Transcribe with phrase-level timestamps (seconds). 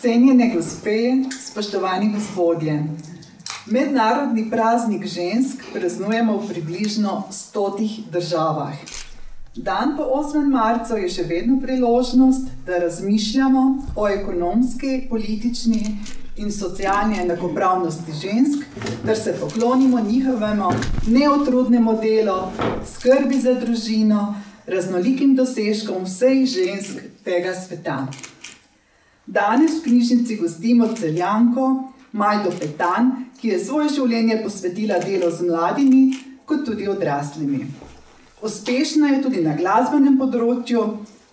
[0.00, 2.84] Cenjene gospe, spoštovani gospodje,
[3.66, 8.72] mednarodni praznik žensk praznujemo v približno stotih državah.
[9.56, 10.48] Dan po 8.
[10.48, 13.66] marcu je še vedno priložnost, da razmišljamo
[13.96, 15.82] o ekonomski, politični
[16.36, 18.64] in socialni enakopravnosti žensk,
[19.04, 20.72] ter se poklonimo njihovemu
[21.08, 22.40] neotrudnemu delu,
[22.96, 24.34] skrbi za družino,
[24.66, 28.06] raznolikim dosežkom vseh žensk tega sveta.
[29.26, 36.02] Danes v knjižnici gostimo celjanko Majdo Petan, ki je svoje življenje posvetila delu z mladimi,
[36.46, 37.64] kot tudi odraslimi.
[38.42, 40.84] Uspešna je tudi na glasbenem področju.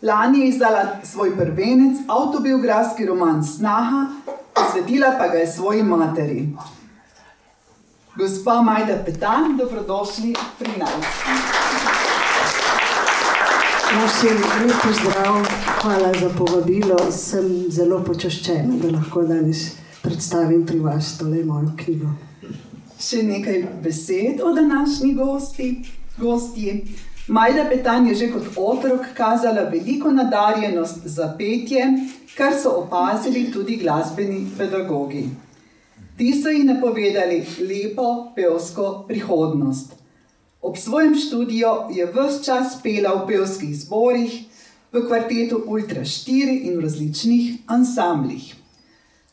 [0.06, 4.04] Lani je izdala svoj prvenec, autobiografski roman Snaha,
[4.54, 6.44] posvetila pa ga je svoji materi.
[8.18, 11.97] Gospa Majda Petan, dobrodošli pri nas.
[13.98, 15.46] Vsem lep pozdrav,
[15.82, 16.98] hvala za povabilo.
[17.12, 19.64] Sem zelo počaščena, da lahko danes
[20.04, 22.12] predstavim pri vas tole mojo knjigo.
[23.02, 25.72] Še nekaj besed o današnji gosti.
[26.22, 26.76] Gostji.
[27.28, 31.90] Majda Petan je že kot otrok kazala veliko nadarjenost za petje,
[32.38, 35.26] kar so opazili tudi glasbeni pedagogi.
[36.18, 39.97] Ti so ji napovedali lepo pevsko prihodnost.
[40.62, 44.46] Ob svojem študiju je vse čas pela v pevskih zborih,
[44.92, 48.56] v kvartetu Ultra 4 in v različnih ansamblih.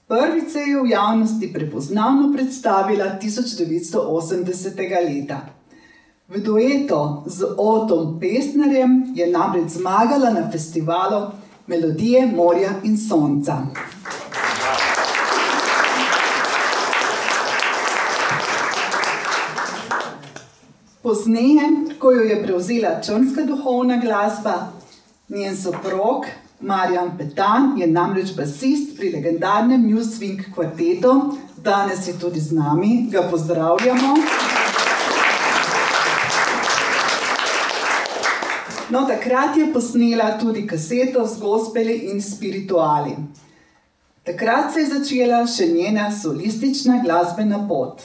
[0.09, 4.77] Prvič se je v javnosti prepoznavno predstavila 1980.
[5.09, 5.41] leta.
[6.29, 11.31] V duetu z Otom Pesnerjem je namreč zmagala na festivalu
[11.67, 13.59] Melodije morja in sonca.
[21.05, 21.63] Pozneje,
[21.99, 24.73] ko jo je prevzela črnska duhovna glasba,
[25.29, 26.25] njen soprog
[26.61, 33.09] Marjan Petan je namreč basist pri legendarnem New Swing kvartetu, danes je tudi z nami,
[33.11, 34.15] ga pozdravljamo.
[38.91, 43.13] No, takrat je posnela tudi kaseto z gospeli in spirituali.
[44.23, 48.03] Takrat se je začela še njena solistična glasbena pot.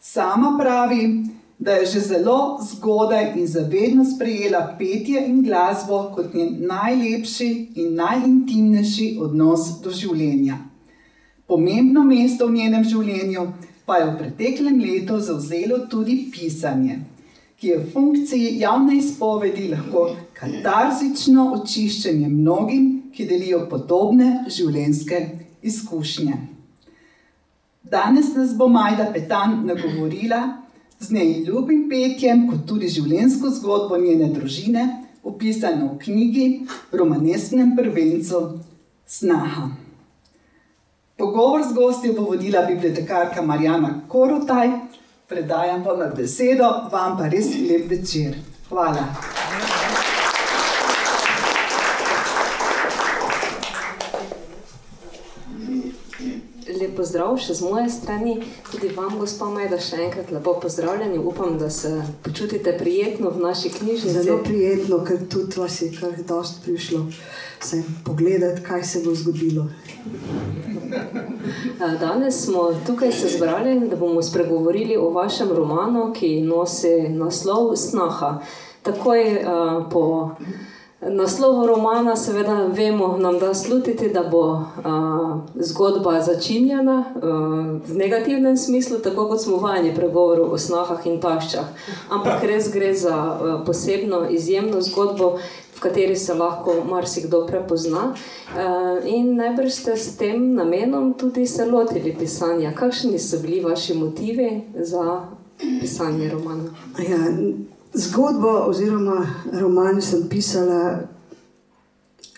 [0.00, 1.24] Sama pravi,
[1.58, 7.94] da je že zelo zgodaj in zavedno sprejela petje in glasbo kot njen najlepši in
[7.94, 10.58] najintimnejši odnos do življenja.
[11.46, 13.46] Pomembno mesto v njenem življenju
[13.86, 16.98] pa je v preteklem letu zauzelo tudi pisanje,
[17.56, 25.22] ki je v funkciji javne izpovedi lahko katarzično očiščenje mnogim, ki delijo podobne življenjske
[25.62, 26.36] izkušnje.
[27.82, 30.67] Danes nas bo Majda Petan nagovorila,
[31.00, 34.86] z njej ljubim petjem, kot tudi življenjsko zgodbo njene družine,
[35.22, 36.46] opisano v knjigi
[36.92, 38.42] Romanesknem prvencu
[39.06, 39.68] Snaha.
[41.18, 44.70] Pogovor z gosti bo vodila bibliotekarka Marjana Korotaj,
[45.28, 48.38] predajam vam besedo, vam pa res lep večer.
[48.68, 49.08] Hvala.
[49.08, 50.07] lep
[56.98, 58.36] pozdrav še z moje strani,
[58.72, 61.22] tudi vam, gospod Majda, še enkrat lepo pozdravljeni.
[61.22, 61.94] Upam, da se
[62.26, 64.16] počutite prijetno v naši knjižnici.
[64.18, 67.06] Zelo prijetno, ker tudi vas je kar dost prišlo
[67.60, 69.66] se pogledati, kaj se bo zgodilo.
[72.00, 78.38] Danes smo tukaj se zbrali, da bomo spregovorili o vašem romanu, ki nosi naslov Snaha.
[78.82, 80.30] Takoj uh, po
[81.00, 87.22] Naslov romana, seveda, vemo, nam da slutiti, da bo uh, zgodba začinjena uh,
[87.90, 91.70] v negativnem smislu, tako kot smo vajeni pregovoru o snahah in taščah.
[92.10, 95.38] Ampak res gre za uh, posebno, izjemno zgodbo,
[95.76, 98.10] v kateri se lahko marsikdo prepozna.
[98.10, 102.74] Uh, in najbrž ste s tem namenom tudi se lotili pisanja.
[102.74, 105.28] Kakšni so bili vaši motivi za
[105.80, 106.74] pisanje romana?
[106.98, 107.22] Ja,
[107.94, 111.00] Zgodbo oziroma roman sem pisala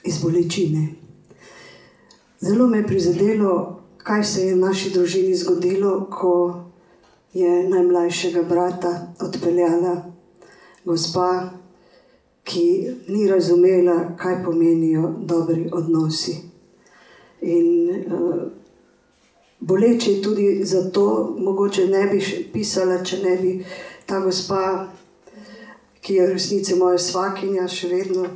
[0.05, 0.89] iz bolečine.
[2.41, 6.63] Zelo me je prizadelo, kaj se je naši družini zgodilo, ko
[7.33, 10.13] je najmlajšega brata odpeljala
[10.85, 11.51] gospa,
[12.45, 16.37] ki ni razumela, kaj pomenijo dobri odnosi.
[17.41, 18.43] In uh,
[19.61, 22.23] boleče je tudi zato, mogoče ne bi
[22.53, 23.65] pisala, če ne bi
[24.07, 24.89] ta gospa
[26.01, 28.27] ki je v resnici moja svakinja, še vedno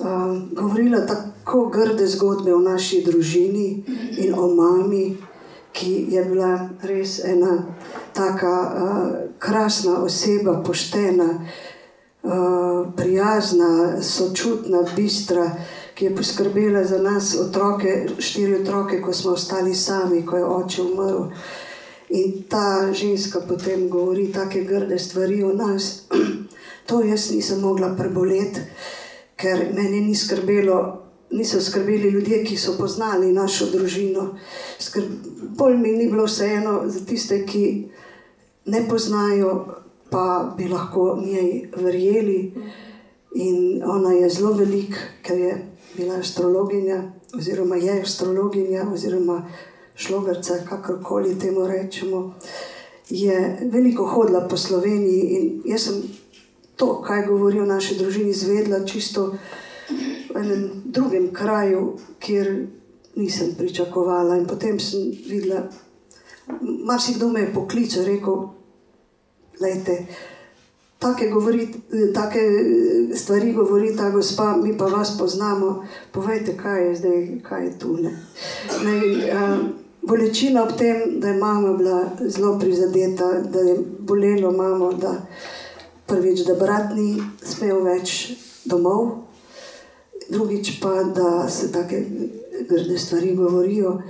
[0.00, 3.84] um, govorila tako grde zgodbe o naši družini
[4.18, 5.16] in o mami,
[5.72, 7.58] ki je bila res ena
[8.16, 9.08] tako uh,
[9.38, 15.50] krasna oseba, poštena, uh, prijazna, sočutna, bistra,
[15.94, 20.82] ki je poskrbela za nas, otroke, štiri otroke, ko smo ostali sami, ko je oče
[20.82, 21.30] umrl.
[22.08, 26.06] In ta ženska potem govori take grde stvari o nas.
[26.86, 28.60] To jaz nisem mogla preboleti,
[29.36, 34.28] ker meni ni skrbelo, niso skrbeli ljudje, ki so poznali našo družino.
[34.78, 35.10] Skrb,
[35.58, 37.64] bolj mi ni bilo vseeno za tiste, ki
[38.66, 39.66] ne poznajo,
[40.10, 42.52] pa bi lahko njej verjeli.
[43.34, 45.56] In ona je zelo velika, ker je
[45.96, 47.02] bila astrologinja,
[47.36, 49.42] oziroma je astrologinja, oziroma
[49.94, 52.34] šlogerca, kakorkoli temu rečemo.
[53.10, 56.02] Je veliko hodila po Sloveniji in jaz sem
[56.76, 59.34] to, kaj govori o naši družini, izvedla čisto
[60.34, 62.66] v enem drugem kraju, kjer
[63.16, 64.36] nisem pričakovala.
[64.36, 65.66] In potem sem videla,
[66.60, 68.48] marsikdo me je poklical, rekel,
[69.58, 70.06] gledajte.
[70.98, 71.68] Take, govori,
[72.14, 72.40] take
[73.14, 75.84] stvari govori ta gospa, mi pa vas poznamo.
[76.12, 77.92] Povejte, kaj je zdaj, kaj je tu.
[77.92, 79.58] Uh,
[80.02, 85.26] bolečina ob tem, da je mama bila zelo prizadeta, da je bolelo mamo, da
[86.06, 88.32] prvič, da brat ni smel več
[88.64, 89.26] domov,
[90.28, 92.02] drugič pa, da se take
[92.68, 94.00] grde stvari govorijo.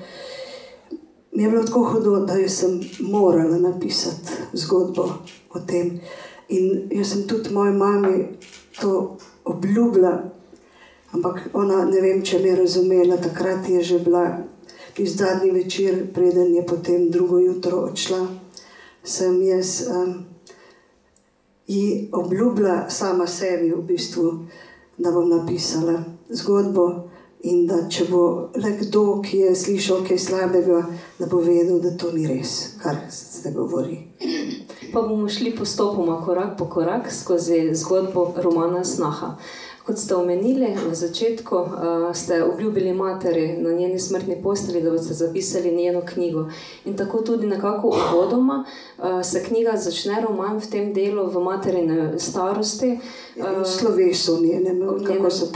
[1.33, 5.09] Mi je bilo tako hudo, da sem morala napisati zgodbo
[5.53, 6.01] o tem.
[6.49, 8.29] In jaz sem tudi moji mami
[8.81, 10.23] to obljubila,
[11.13, 13.17] ampak ona ne vem, če me je razumela.
[13.17, 14.39] Takrat je že bila
[14.99, 18.27] iz zadnji večer, preden je potem drugo jutro odšla.
[19.05, 20.25] Sem jaz um,
[21.67, 24.47] ji obljubila sama sebi, v bistvu,
[24.99, 27.11] da bom napisala zgodbo.
[27.47, 28.21] In da če bo
[28.59, 30.81] le kdo, ki je slišal kaj slabega,
[31.19, 34.01] da bo vedel, da to ni res, kar se govori.
[34.93, 39.37] Pa bomo šli postopoma, korak po korak, skozi zgodbo Romana Snaha.
[39.87, 41.69] Kot ste omenili na začetku, uh,
[42.15, 46.49] ste obljubili materi na njeni smrtni posteli, da boste zapisali njeno knjigo.
[46.85, 48.65] In tako tudi nekako uvodoma
[48.99, 52.99] uh, se knjiga začne, roman v tem delu, v materini starosti.
[53.37, 55.53] Uh, slovesu, njenem, kako se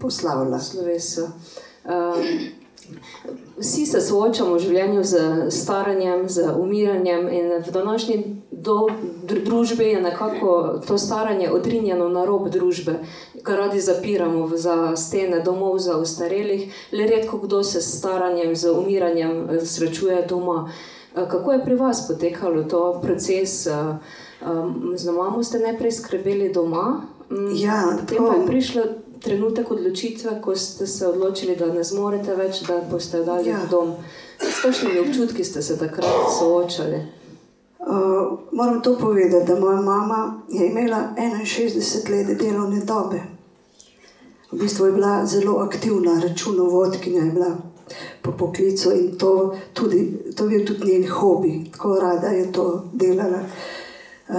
[0.00, 0.58] poslavlja.
[0.58, 1.22] Slovesu.
[1.84, 1.90] Uh,
[3.60, 5.18] Vsi se soočamo v življenju z
[5.52, 8.16] staranjem, z umiranjem, in v današnji
[8.50, 8.88] do,
[9.22, 12.94] družbi je nekako to staranje odrinjeno na rob družbe,
[13.42, 16.72] kar radi zapiramo za stene domov za ostarelih.
[16.92, 20.70] Le redko kdo se s staranjem, z umiranjem eh, srečuje doma.
[21.16, 23.66] Eh, kako je pri vas potekalo to proces?
[23.66, 23.74] Eh,
[24.96, 28.82] z mamo ste najprej skrbeli doma, mm, ja, potem pa je prišlo
[29.20, 33.60] trenutek odločitve, ko ste se odločili, da ne zmorete več, da boste dali ja.
[33.70, 33.94] dom.
[34.40, 37.00] S kakšnimi občutki ste se takrat soočali?
[37.80, 43.20] Uh, moram to povedati, da moja mama je imela 61 let delovne dobe.
[44.52, 47.56] V bistvu je bila zelo aktivna, računovodkinja je bila
[48.22, 52.84] po poklicu in to, tudi, to je bil tudi njen hobi, tako rada je to
[52.92, 53.40] delala.
[54.28, 54.36] Uh,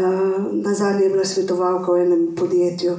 [0.51, 2.97] na zadnje je bila svetovalka v enem podjetju.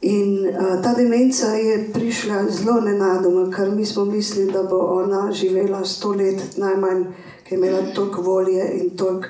[0.00, 5.32] In uh, ta demenca je prišla zelo nenadoma, ker mi smo mislili, da bo ona
[5.32, 7.04] živela sto let, najmanj,
[7.42, 9.28] ker je imela toliko volje in toliko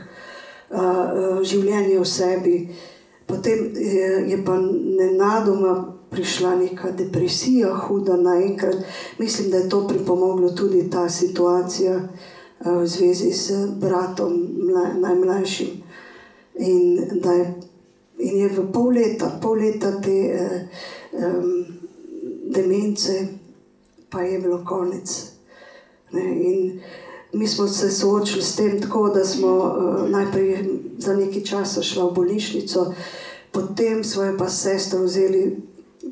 [0.71, 2.57] uh, življenja v sebi.
[3.27, 8.77] Potem je, je pa nenadoma prišla neka depresija, huda naenkrat.
[9.19, 14.37] Mislim, da je to pripomoglo tudi ta situacija uh, v zvezi z bratom,
[14.69, 15.81] mla, najmlajšim.
[16.61, 17.68] In da je
[18.19, 20.67] In je v pol leta, pol leta te eh,
[21.13, 21.67] um,
[22.51, 23.15] demence,
[24.11, 25.07] pa je bilo konec.
[26.13, 26.25] Ne?
[27.33, 30.65] Mi smo se soočili s tem, tako, da smo uh, najprej
[30.99, 32.95] za nekaj časa šli v bolnišnico,
[33.53, 35.61] potem svoje pa sestre vzeli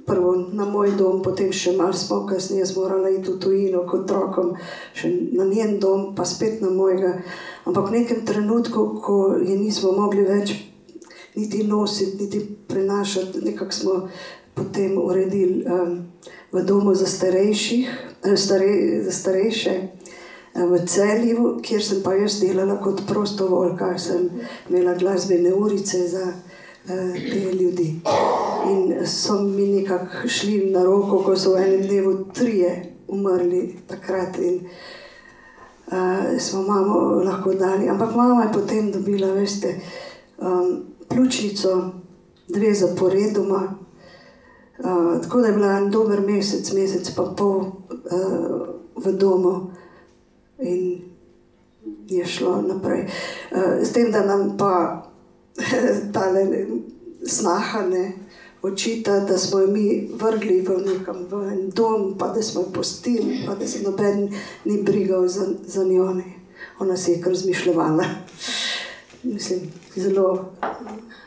[0.06, 4.04] prvo na moj dom, potem še malo smo, kasneje smo morali iti v tujino kot
[4.04, 4.54] otrokom,
[4.94, 7.16] še na njen dom, pa spet na mojega.
[7.64, 10.54] Ampak v nekem trenutku, ko je nismo mogli več
[11.36, 13.38] niti nositi, niti prenašati.
[13.44, 14.08] Nekako smo
[14.54, 16.06] potem uredili um,
[16.52, 19.70] v domu za, eh, stare, za starejše.
[19.70, 24.30] Eh, v celju, kjer sem pa jaz delala kot prostovoljka, sem
[24.68, 28.00] imela glasbene urice za uh, te ljudi.
[28.70, 34.38] In so mi nekako šli na roko, ko so v enem dnevu trije umrli takrat.
[34.38, 34.60] In,
[35.86, 37.88] uh, smo mamo lahko dali.
[37.88, 39.76] Ampak mama je potem dobila, veste,
[40.38, 41.92] um, pljučnico,
[42.48, 43.78] dve zaporedoma.
[44.78, 47.72] Uh, tako da je bila en dober mesec, mesec pa pol uh,
[48.96, 49.70] v domu
[50.58, 51.00] in
[52.06, 53.06] je šlo naprej.
[53.52, 55.02] Uh, s tem, da nam pa
[56.14, 56.66] tale
[57.26, 58.12] snahane
[58.62, 62.72] očita, da smo jo mi vrgli v nekam v en dom, pa da smo jo
[62.72, 64.28] postili, pa da se noben
[64.64, 66.14] ni brigal za, za njo.
[66.78, 68.04] Ona si je kar zmišljala.
[69.26, 69.60] Mislim,
[69.96, 70.44] zelo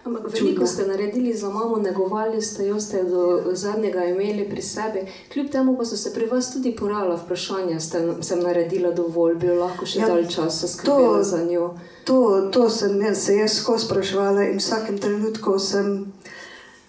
[0.05, 0.39] Ampak Čudno.
[0.39, 4.99] veliko ste naredili za mamo, negovali ste jo, ste do zadnjega imeli pri sebi.
[5.33, 9.47] Kljub temu pa so se pri vas tudi porajala vprašanja, ste sem naredila dovolj, bi
[9.49, 11.73] lahko še Ja, dalj časa skrbela to- za njo.
[12.05, 12.19] To,
[12.51, 16.13] to sem jaz, se jaz skozi spraševala in v vsakem trenutku sem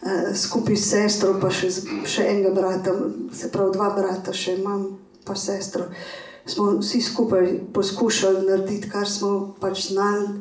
[0.02, 1.68] eh, skupaj s sestro, pa še,
[2.06, 2.94] še enega brata,
[3.32, 4.86] se pravi dva brata, še imam,
[5.24, 5.84] pa sestro.
[6.46, 10.40] Smo vsi skupaj poskušali narediti, kar smo pač znali,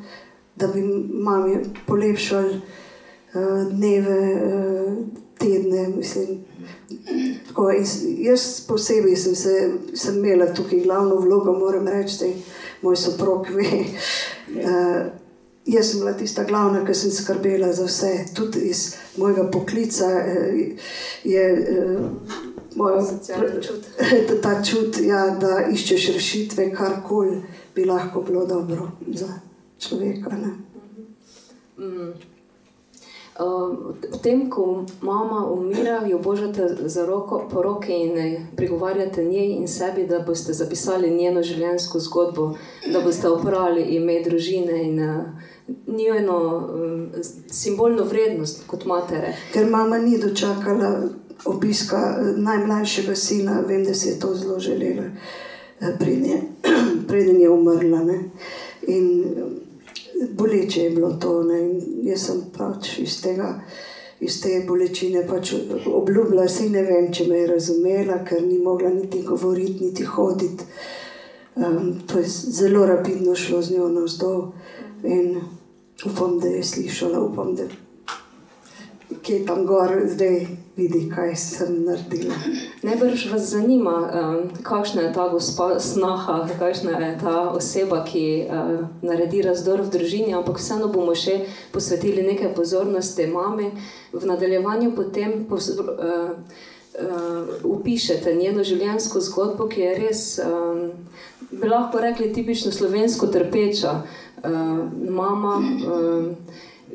[0.56, 0.82] da bi
[1.14, 4.96] mami polepšali eh, dneve, eh,
[5.40, 5.88] tedne.
[5.88, 6.28] Mislim.
[7.48, 7.72] Tako,
[8.18, 12.26] jaz posebej sem, se, sem imela tukaj glavno vlogo, moram reči, da
[12.82, 13.84] moj soprog ve.
[14.50, 15.06] Uh,
[15.66, 20.60] jaz sem bila tista glavna, ki sem skrbela za vse, tudi iz mojega poklica uh,
[21.24, 22.06] je uh,
[22.76, 23.04] moja
[23.62, 23.86] čut.
[24.44, 27.42] ta čut, ja, da iščeš rešitve, karkoli
[27.76, 29.49] bi lahko bilo dobro za
[29.80, 30.36] človeka.
[30.36, 30.52] Ne?
[31.78, 32.14] Mm.
[33.40, 39.24] Uh, v tem, ko mama umira, jo božate za roko, po roke in eh, prigovarjate
[39.24, 42.50] njej in sebi, da boste zapisali njeno življenjsko zgodbo,
[42.92, 45.24] da boste oprali ime družine in uh,
[45.88, 47.08] njeno um,
[47.48, 49.32] simbolno vrednost kot matere.
[49.54, 51.08] Ker mama ni dočakala
[51.46, 55.04] obiska najmlajšega sina, vem, da si je to zelo želela,
[56.00, 56.42] preden je,
[57.08, 58.04] preden je umrla.
[58.04, 58.20] Ne?
[58.88, 59.26] In
[60.32, 61.44] boleče je bilo to.
[61.44, 61.60] Ne?
[61.66, 63.54] In jaz sem pač iz tega.
[64.20, 65.54] Iz te bolečine pač
[65.88, 70.66] obljubila, da ne vem, če me je razumela, ker ni mogla niti govoriti, niti hoditi.
[71.56, 74.42] Um, to je zelo rapidno šlo z njo navzdol.
[75.04, 75.40] In
[76.06, 77.64] upam, da je slišala, upam, da
[79.28, 80.46] je tam gor, zdaj
[80.80, 82.36] vidi, kaj sem naredila.
[82.84, 88.88] Najbrž vas zanima, um, kakšna je ta gospa snaha, kakšna je ta oseba, ki uh,
[89.02, 91.42] naredi razdor v družini, ampak vseeno bomo še
[91.76, 93.72] posvetili nekaj pozornosti mami.
[94.16, 96.32] V nadaljevanju potem pos, uh,
[97.00, 100.90] uh, upišete njeno življenjsko zgodbo, ki je res, um,
[101.52, 104.00] bi lahko rekli, tipično slovensko trpeča.
[104.40, 106.36] Uh, mama um,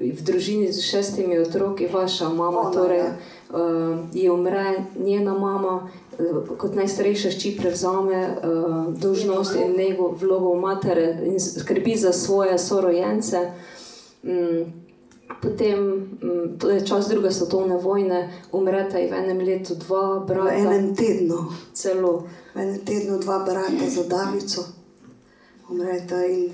[0.01, 3.11] v družini z šestimi otroki, vaša mama, Ona, torej, ja.
[3.55, 10.55] Uh, je umre njena mama, uh, kot najstarejša šči prevzame uh, dolžnost in nego vlogo
[10.55, 13.51] matere in skrbi za svoje sorojence.
[14.23, 14.73] Um,
[15.43, 15.79] potem,
[16.23, 20.55] um, to je čas druge svetovne vojne, umreta in v enem letu dva V brata,
[20.55, 22.27] enem tednu, celo.
[22.55, 24.65] v enem tednu dva brata za Davico,
[25.71, 26.53] umreta in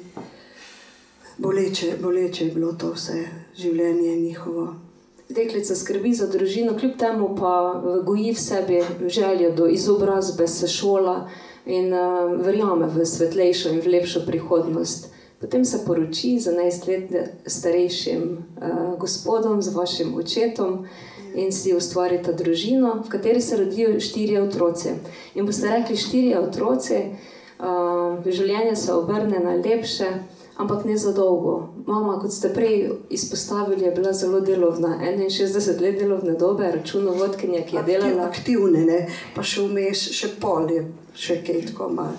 [1.38, 3.24] boleče, boleče je bilo to vse
[3.56, 4.89] življenje njihovo.
[5.30, 10.68] Deklica skrbi za družino, kljub temu pa eh, goji v sebi željo do izobrazbe, se
[10.68, 11.28] šola
[11.66, 15.10] in uh, verjame v svetlejšo in v lepšo prihodnost.
[15.40, 20.86] Potem se poroči z 11 let starejšim uh, gospodom, z vašim očetom
[21.34, 24.96] in si ustvarita družino, v kateri se rodijo štirje otroci.
[25.34, 27.04] In boste rekli, štirje otroci,
[27.60, 30.10] uh, življenje se obrne na lepše,
[30.60, 31.68] ampak ne za dolgo.
[31.86, 37.76] Mama, kot ste prej izpostavili, je bila zelo delovna, 61 let delovne dobe, računovodkinja, ki
[37.76, 38.26] je Aktiv, delala.
[38.28, 38.98] aktivne, ne?
[39.34, 40.84] pa še vmes, še pol je,
[41.16, 42.16] še kaj tako malo.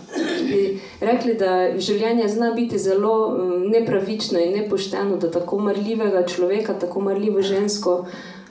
[0.49, 6.73] Bi rekli, da življenje zna biti zelo mm, nepravično in nepošteno, da tako marljivega človeka,
[6.81, 7.99] tako marljivo žensko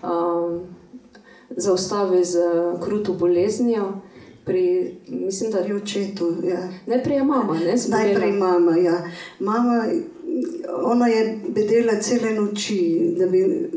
[0.02, 0.60] um,
[1.56, 2.46] zaustavi z
[2.80, 3.90] kruto boleznijo.
[4.44, 6.68] Pri, mislim, da Pri očetu, ja.
[6.86, 8.04] najprej je mama, ne zbolela.
[8.04, 9.02] Najprej mama, ja.
[9.38, 9.84] Mama,
[10.82, 13.70] ona je bedela cele noči, da bi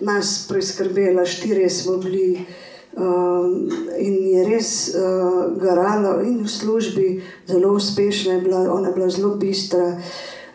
[0.00, 2.44] nas preskrbela, štirje smo bili.
[2.90, 8.94] Um, in je res uh, garala in v službi, zelo uspešna je bila, ona je
[8.94, 10.00] bila zelo bistra,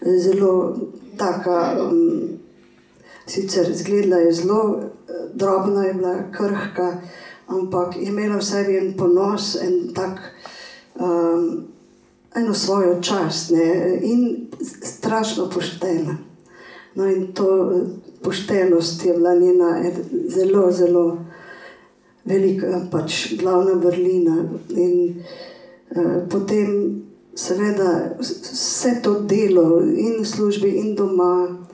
[0.01, 0.75] zelo
[1.17, 2.39] taka, um,
[3.25, 7.01] sicer zgledala je zelo eh, drobna, je bila krhka,
[7.47, 10.19] ampak je imela v sebi en ponos, en tak
[10.99, 11.67] um,
[12.35, 16.17] eno svojo čast ne, in strašno poštena.
[16.95, 17.87] No, in to eh,
[18.23, 19.83] poštenost je bila njena
[20.27, 21.17] zelo, zelo
[22.25, 24.45] velika, pač glavna vrlina.
[24.69, 25.23] In
[25.91, 27.01] uh, potem,
[27.35, 31.65] seveda, vs- vse to delo in v službi, in doma.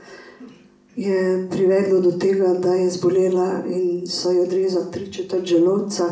[0.95, 6.03] Je privedlo do tega, da je zbolela in so jo odrezali tri četrt želodca.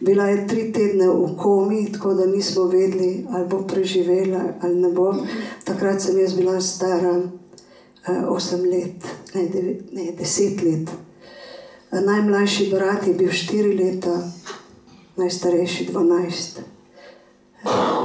[0.00, 4.90] Bila je tri tedne v komi, tako da nismo vedeli, ali bo preživela ali ne
[4.92, 5.14] bo.
[5.64, 7.28] Takrat sem jaz bila stara uh,
[8.08, 10.90] 8 let, ne, devet, ne 10 let.
[11.92, 14.30] Najmlajši brat je bil 4 leta,
[15.16, 16.58] najstarejši 12.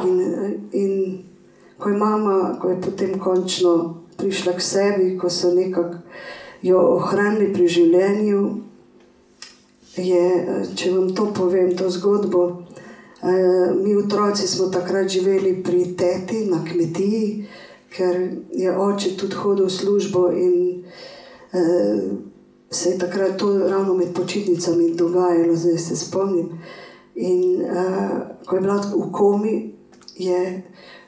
[0.07, 0.21] In,
[0.71, 1.23] in
[1.77, 5.97] ko je mama, ko je potem končno prišla k sebi, ko so nekako
[6.61, 8.41] jo ohranili pri življenju,
[9.97, 10.25] je,
[10.75, 12.45] če vam to povem, to zgodbo.
[13.21, 17.47] Eh, mi, otroci, smo takrat živeli pri teti na kmetiji,
[17.91, 18.21] ker
[18.55, 20.55] je oče tudi hodil v službo in
[21.53, 22.05] eh,
[22.71, 26.49] se je takrat to ravno med počitnicami dogajalo, zdaj se spomnim.
[27.15, 29.75] In uh, ko je bila v komi,
[30.15, 30.63] je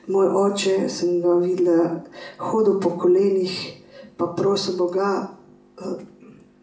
[0.06, 2.02] moj oče, sem ga videla,
[2.38, 3.54] hodil po kolenih,
[4.16, 5.28] pa prosil Boga,
[5.80, 5.96] uh,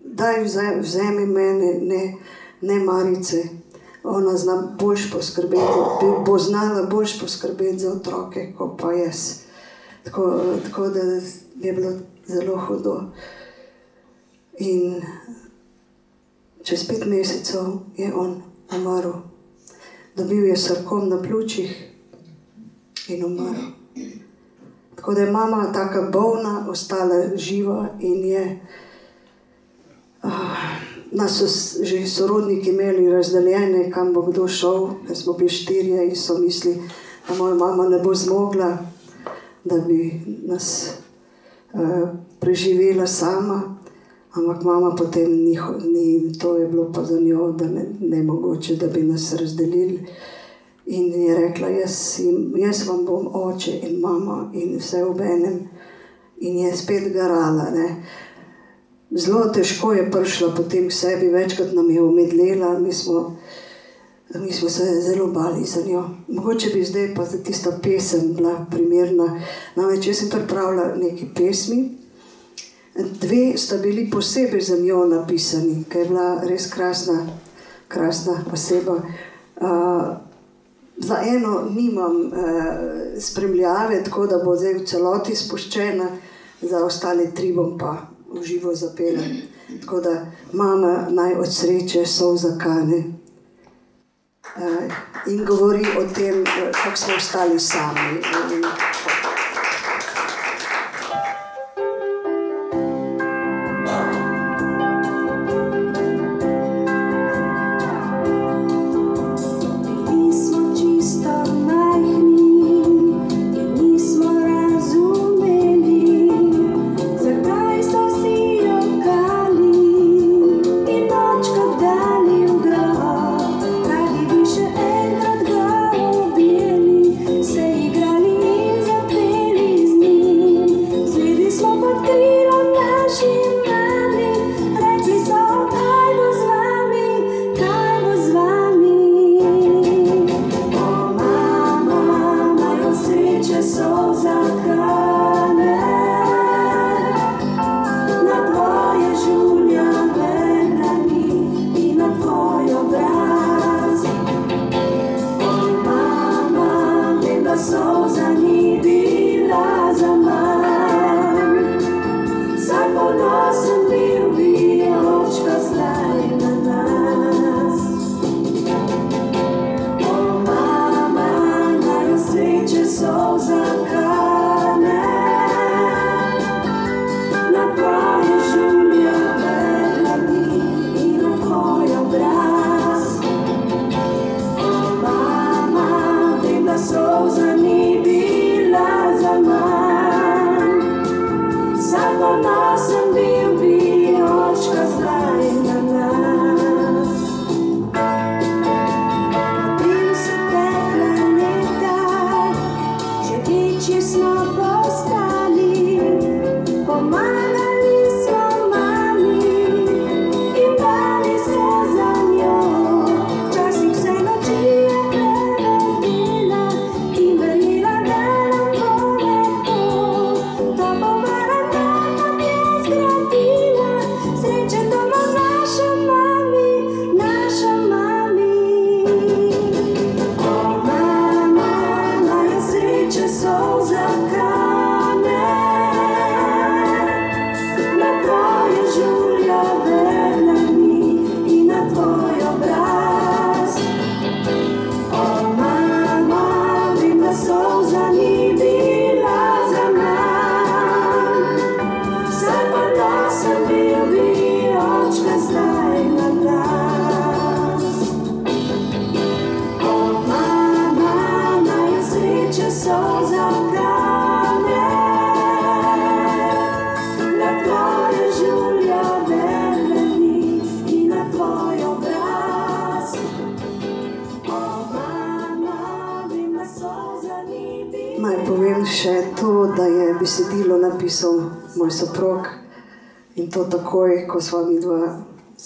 [0.04, 0.34] da
[0.80, 2.16] vzemi mene, ne,
[2.62, 3.44] ne marice.
[4.04, 9.42] Ona zna boljš poskrbeti, bo znala boljš poskrbeti za otroke, kot pa jaz.
[10.04, 11.00] Tako, tako da
[11.62, 11.92] je bilo
[12.26, 13.02] zelo hudo.
[14.58, 15.02] In
[16.64, 17.66] čez pet mesecev
[17.98, 18.42] je on
[18.76, 19.12] umrl.
[20.16, 21.91] Dobil je srkom na pljučih
[23.18, 23.72] in umrl.
[24.96, 28.60] Tako da je mama tako bolna, ostala živa in je.
[30.24, 30.32] Uh,
[31.12, 31.48] nas so
[31.84, 36.82] že sorodniki imeli razdeljene, kam bo kdo šel, ker smo bili štirje in so mislili,
[37.28, 38.78] da moja mama ne bo zmogla,
[39.64, 40.90] da bi nas
[41.74, 43.78] uh, preživela sama.
[44.32, 48.76] Ampak mama potem ni, ni, to je bilo pa za njo, da ne, ne mogoče,
[48.76, 50.08] da bi nas razdelili.
[50.86, 52.20] In je rekla, jaz,
[52.58, 55.60] jaz vam bom oče in mama in vse v enem.
[56.42, 57.70] In je spet garala.
[57.70, 57.88] Ne.
[59.12, 63.38] Zelo težko je prišla potem k sebi, večkrat nam je umedlela, mi smo,
[64.36, 66.10] mi smo se zelo bali za njo.
[66.28, 69.42] Mogoče bi zdaj pa tista pesem bila primerna.
[69.76, 71.98] Namreč jaz sem pripravila nekaj pesmi.
[72.96, 77.28] Dve sta bili posebej za njo napisani, ker je bila res krasna,
[77.88, 78.96] krasna oseba.
[79.62, 80.31] Uh,
[80.98, 82.34] za eno nimam uh,
[83.20, 86.10] spremljave, tako da bo zdaj v celoti spuščena,
[86.62, 87.96] za ostale tri bom pa
[88.34, 89.24] v živo zapela.
[89.82, 93.04] Tako da mama naj od sreče so zakane.
[94.56, 94.94] Uh,
[95.28, 96.44] in govori o tem,
[96.84, 98.22] kako smo ostali sami.
[98.56, 98.66] In,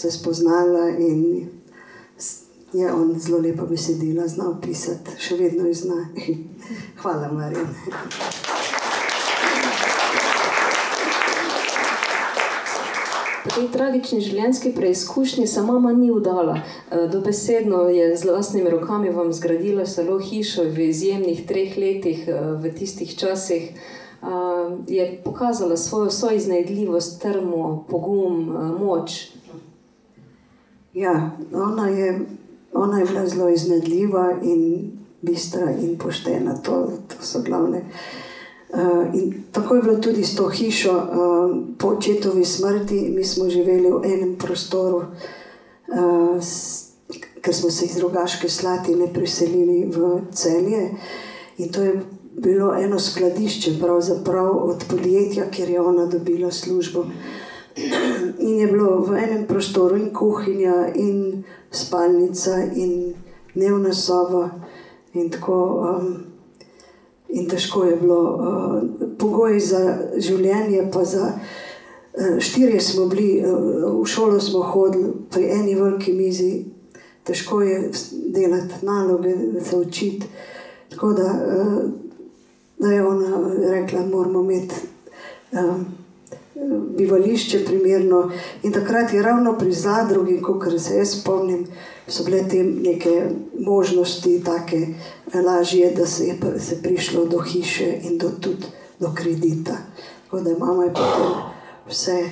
[0.06, 1.50] se spoznala in
[2.74, 5.96] je on zelo lepa besedila znal pisati, še vedno jih zna.
[7.02, 7.72] Hvala, Marjan.
[13.46, 16.60] Po tej tragični življenjski preizkušnji se mama ni udala.
[16.60, 22.44] Eh, dobesedno je z vlastnimi rokami vam zgradila zelo hišo v izjemnih treh letih, eh,
[22.62, 23.72] v tistih časih.
[23.72, 24.28] Eh,
[24.88, 29.36] je pokazala svojo soiznajdljivost, termo, pogum, moč.
[30.96, 32.20] Ja, ona je,
[32.74, 36.56] ona je bila zelo iznajdljiva in bistra in poštena.
[36.64, 37.82] To, to so glavne.
[38.70, 40.96] Uh, in tako je bilo tudi s to hišo.
[40.96, 46.84] Uh, po očetovi smrti mi smo živeli v enem prostoru, uh, s,
[47.42, 50.90] ker smo se iz drugačne slatine preselili v celje.
[51.58, 52.02] In to je
[52.38, 57.06] bilo eno skladišče, pravzaprav od podjetja, kjer je ona dobila službo.
[57.76, 63.14] In je bilo v enem prostoru in kuhinja, in spalnica, in
[63.54, 64.50] dnevna soba.
[65.14, 66.08] In, tako, um,
[67.28, 68.84] in težko je bilo, uh,
[69.20, 69.82] pogoji za
[70.16, 76.16] življenje, pa za uh, štirje smo bili, uh, v šolo smo hodili, pri eni veliki
[76.16, 76.66] mizi,
[77.28, 77.92] težko je
[78.36, 80.28] delati naloge, se učiti.
[80.96, 81.84] Tako da, uh,
[82.80, 84.76] da je ona rekla, moramo imeti.
[85.52, 86.05] Um,
[86.98, 88.32] bivališče primerno.
[88.64, 91.68] In takrat je ravno pri zadrugi, kot se jaz spomnim,
[92.08, 94.76] so bile te neke možnosti, tako
[95.46, 98.66] lažje, da se je se prišlo do hiše in do, tudi
[99.00, 99.78] do kredita.
[100.24, 101.34] Tako da je je potem
[101.88, 102.24] vse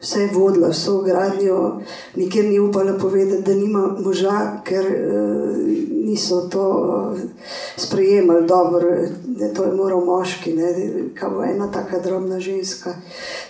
[0.00, 1.80] vse je vodila, vso gradnjo,
[2.16, 5.56] nikjer ni upala povedati, da nima moža, ker uh,
[6.04, 7.20] niso to uh,
[7.76, 10.56] sprejemali dobro, da to je moral moški,
[11.14, 12.94] kaj bo ena taka drobna ženska.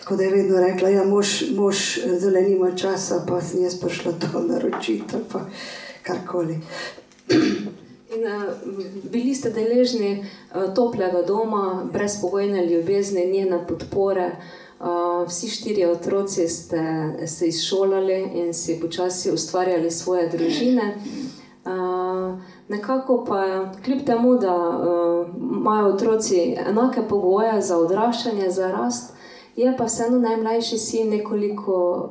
[0.00, 4.12] Tako da je vedno rekla, ja, mož, mož zelo nima časa, pa sem jaz prišla
[4.12, 5.40] to naročiti, pa
[6.02, 6.60] karkoli.
[8.08, 8.42] In, uh,
[9.12, 14.26] bili ste deležni uh, toplega doma, brezpogojne ljubezni, njene podpore.
[14.26, 14.67] Uh,
[15.26, 20.94] vsi štirje otroci ste se izšolali in si počasi ustvarjali svoje družine.
[21.64, 22.38] Uh,
[22.68, 25.26] nekako pa, kljub temu, da uh,
[25.60, 29.12] imajo otroci enake pogoje za odraščanje, za rast,
[29.56, 32.08] je pa vseeno najmlajši sin nekoliko.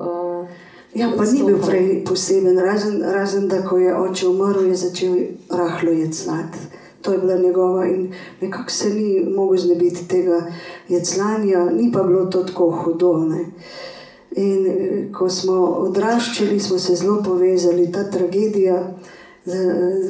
[0.94, 5.16] Ja, pa ni bil prej poseben, razen, razen da ko je oče umrl, je začel
[5.50, 6.60] rahlo jecati
[7.02, 10.42] to je bila njegova in nekako se ni mogel znebiti tega
[10.90, 13.18] jeclanja, ni pa bilo to tako hudo.
[13.18, 13.46] Ne.
[14.32, 18.98] In eh, ko smo odraščali, smo se zelo povezali, ta tragedija.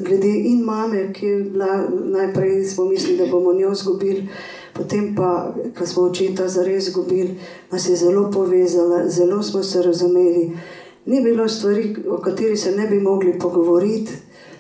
[0.01, 4.29] Glede in mame, ki je bila najprej, smo mislili, da bomo njo izgubili,
[4.73, 7.35] potem pa, ko smo očeta zares izgubili,
[7.71, 10.57] nas je zelo povezala, zelo smo se razumeli.
[11.05, 14.11] Ni bilo stvari, o katerih se ne bi mogli pogovoriti,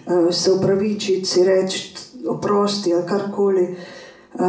[0.07, 1.95] eh, se upravičiti, si reči,
[2.27, 3.75] oprosti ali karkoli.
[4.33, 4.41] Uh,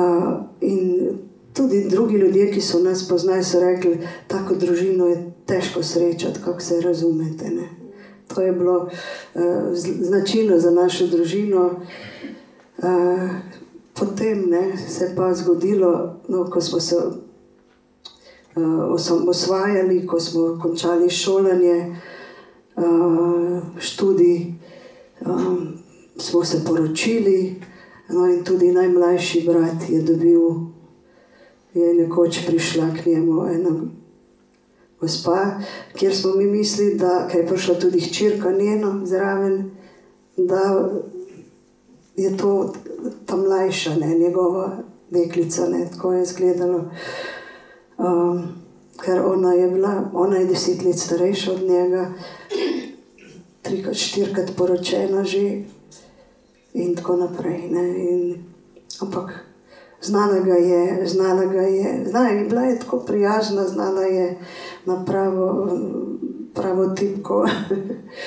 [0.60, 1.08] in
[1.52, 6.60] tudi drugi ljudje, ki so nas poznali, so rekli, tako družino je težko srečati, kako
[6.60, 7.50] se razumete.
[7.50, 7.68] Ne?
[8.34, 8.90] To je bilo uh,
[10.00, 11.70] značilno za našo družino.
[12.78, 13.30] Uh,
[13.94, 17.12] potem ne, se je pa zgodilo, no, ko smo se uh,
[19.28, 21.96] osvajali, ko smo končali šolanje,
[22.76, 24.46] uh, študij.
[25.26, 25.78] Um,
[26.18, 27.54] smo se poročili,
[28.08, 30.50] no in tudi najmlajši brat je dobil,
[31.74, 33.70] je nekoč prišla k njemu ena
[35.00, 35.60] gospa,
[35.96, 39.70] kjer smo mi mislili, da je prišla tudi hčerka njeno zraven,
[40.36, 40.90] da
[42.16, 42.72] je to
[43.26, 44.78] ta mlajša, ne, njegova
[45.10, 46.84] deklica, ne, tako je izgledalo.
[47.98, 48.42] Um,
[49.04, 52.12] ker ona je bila, ona je deset let starejša od njega,
[53.62, 55.62] trikrat, štirikrat poročena že,
[56.74, 57.60] in tako naprej.
[57.64, 58.44] In,
[59.00, 59.44] ampak
[60.00, 64.38] znala ga je, znala ga je, znala je, bila je tako prijazna, znala je
[64.86, 65.68] na pravo,
[66.54, 67.48] pravo tipko.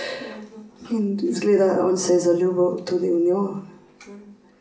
[0.92, 3.56] in zgleda, on se je zaljubil tudi v njo.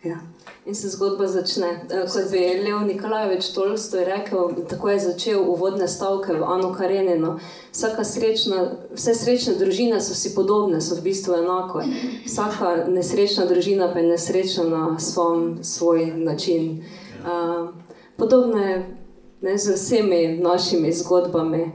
[0.05, 0.30] Ja.
[0.67, 1.87] In se zgodba začne.
[1.91, 7.39] Eh, kot bi Leo Nikolajevič Tolstoj rekel, tako je začel uvodne stavke v Anu Karenino.
[7.73, 11.81] Vsaka srečna, vse srečne družine so si podobne, so v bistvu enako.
[12.27, 16.85] Vsaka nesrečna družina pa je nesrečna na svom, svoj način.
[17.25, 17.73] Uh,
[18.17, 18.97] podobno je
[19.41, 21.73] ne, z vsemi našimi zgodbami.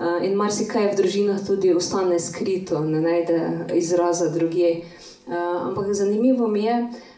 [0.00, 4.88] Uh, in marsikaj v družinah tudi ostane skrito, ne najde izraza druge.
[5.26, 7.11] Uh, ampak zanimivo mi je, Uh,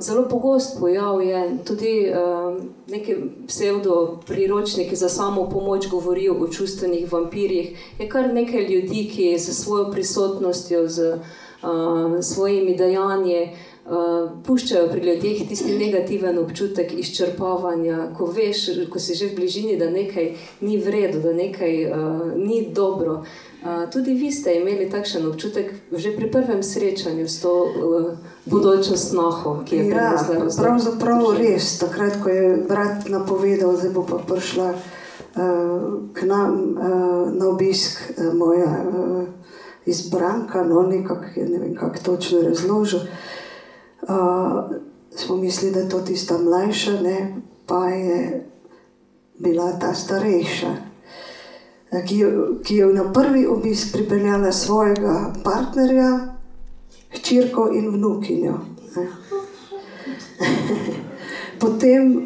[0.00, 3.16] zelo pogost pojav je tudi uh, neki
[3.46, 7.78] pseudo-priročniki za samo pomoč, govorijo o čustvenih vampirjih.
[7.98, 13.48] Je kar nekaj ljudi, ki z svojo prisotnostjo, z uh, svojimi dejanji
[13.86, 19.76] uh, puščajo pri ljudeh tisti negativen občutek izčrpavanja, ko veš, ko si že v bližini,
[19.76, 23.22] da nekaj ni v redu, da nekaj uh, ni dobro.
[23.92, 27.52] Tudi vi ste imeli takšen občutek že pri prvem srečanju s to.
[27.52, 30.14] Uh, bodočo snaho, ki je ja,
[30.58, 31.78] pravzaprav res.
[31.78, 34.80] Takrat, ko je brat napovedal, da bo pa prišla uh,
[36.14, 39.26] k nam uh, na obisk uh, moja uh,
[39.86, 43.00] izbranka, no nekako ne vem, kako točno razložil.
[44.06, 44.70] Uh,
[45.10, 48.46] smo mislili, da je to tista mlajša, ne, pa je
[49.38, 50.95] bila ta starejša.
[52.04, 52.24] Ki
[52.64, 56.34] ki je na prvi obisk pripeljala svojega partnerja,
[57.10, 58.58] hčerko in vnukinjo.
[61.60, 62.24] Potem uh,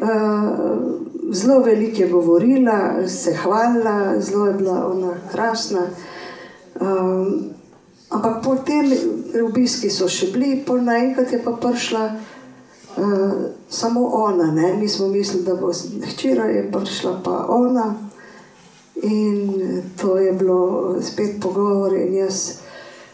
[1.31, 5.81] zelo veliko je govorila, se hvalila, zelo je bila ona krasna.
[6.79, 7.43] Um,
[8.09, 8.91] ampak potem
[9.45, 13.33] obiski so še bili, pol naenkrat je pa prišla uh,
[13.69, 14.51] samo ona.
[14.51, 14.73] Ne?
[14.79, 15.71] Mi smo mislili, da bo
[16.11, 18.10] hčera, je prišla pa ona.
[19.03, 22.61] In to je bilo spet pogovor, in jaz.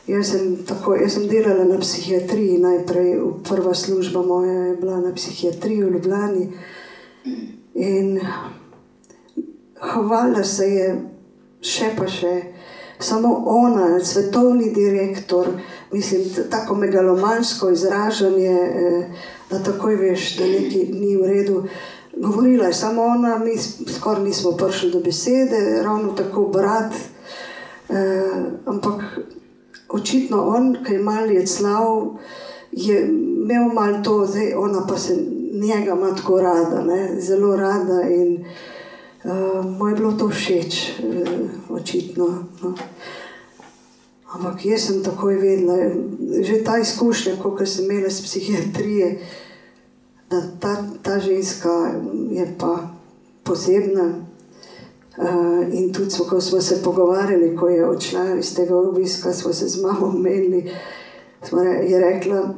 [0.07, 3.09] Jaz sem, tako, jaz sem delala na psihiatriji, najprej
[3.43, 6.45] prva služba moja je bila na psihiatriji v Ljubljani.
[7.75, 8.19] In
[9.79, 10.87] hvala se je,
[11.59, 12.31] še pa še,
[12.99, 15.47] samo ona, svetovni direktor,
[15.91, 19.09] mislim, tako megalomansko izražanje, eh,
[19.49, 21.65] da takoj veš, da nekaj ni v redu.
[22.19, 23.57] Govorila je samo ona, mi
[23.93, 26.93] skoraj nismo prišli do besede, ravno tako brat.
[27.89, 29.03] Eh, ampak
[29.89, 32.17] očitno on, ki je malo je slav,
[32.71, 33.07] je
[33.43, 35.15] imel malo to, zdaj ona pa se
[35.53, 37.21] njega ima tako rada, ne?
[37.21, 38.45] zelo rada in
[39.23, 42.27] uh, mu je bilo to všeč, uh, očitno.
[42.61, 42.73] No.
[44.33, 45.77] Ampak jaz sem takoj vedela,
[46.41, 49.19] že ta izkušnja, ko sem imela s psihiatrije,
[50.29, 51.69] da ta, ta ženska
[52.31, 52.89] je pa
[53.43, 54.13] posebna.
[55.17, 59.53] Uh, in tudi, smo, ko smo se pogovarjali, ko je odšla iz tega obiska, smo
[59.53, 60.71] se z mamo menili.
[61.51, 62.51] Re, je rekla, uh,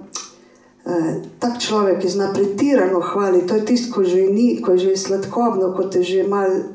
[1.40, 3.48] tak človek je zna pretirano hvaliti.
[3.48, 6.66] To je tisto, ko že ni, ko je že sladkobno, ko te že mal uh,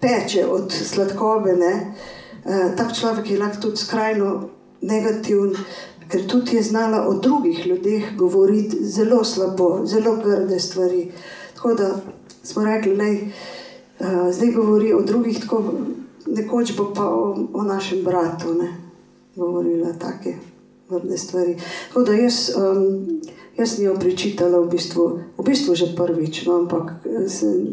[0.00, 1.52] peče od sladkobe.
[1.54, 4.48] Uh, tak človek je lahko tudi skrajno
[4.80, 5.54] negativen,
[6.14, 11.10] ker tudi je znala o drugih ljudeh govoriti zelo slabo, zelo grde stvari.
[11.54, 12.00] Tako da
[12.42, 15.64] smo rekli, da uh, zdaj govori o drugih, tako
[16.26, 18.76] nekoč bo pa o, o našem bratu ne,
[19.36, 20.34] govorila take
[20.88, 21.56] vrne stvari.
[21.88, 23.20] Tako da jaz, um,
[23.56, 26.92] jaz njo pričitala v bistvu, v bistvu že prvič, no, ampak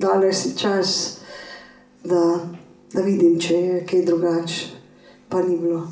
[0.01, 1.19] dale si čas,
[2.03, 2.39] da,
[2.93, 4.65] da vidim, če je kaj drugače,
[5.29, 5.85] pa ni bilo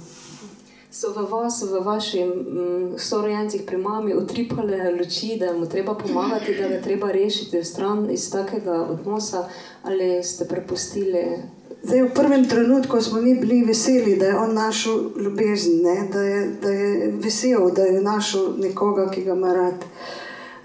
[1.00, 6.56] so v vas, v vaših mm, sorojencih pri mami utripale luči, da mu treba pomagati,
[6.60, 9.48] da ga treba rešiti stran iz takega odnosa,
[9.84, 11.40] ali ste prepustili?
[11.84, 16.08] Zdaj, v prvem trenutku smo mi bili veseli, da je on našel ljubezen, ne?
[16.14, 19.86] da, je, da je vesel, da je našel nekoga, ki ga ima rad.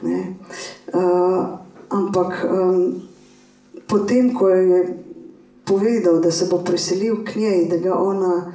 [0.02, 1.46] Uh,
[1.88, 3.02] ampak um,
[3.86, 4.98] potem, ko je
[5.64, 8.52] povedal, da se bo preselil k njej, da ga ona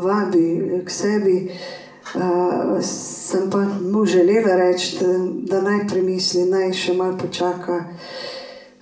[0.00, 1.50] vabi k sebi.
[2.14, 3.58] Uh, sem pa
[3.92, 5.06] mu želela reči, da,
[5.56, 7.84] da naj premisli, naj še malo počaka.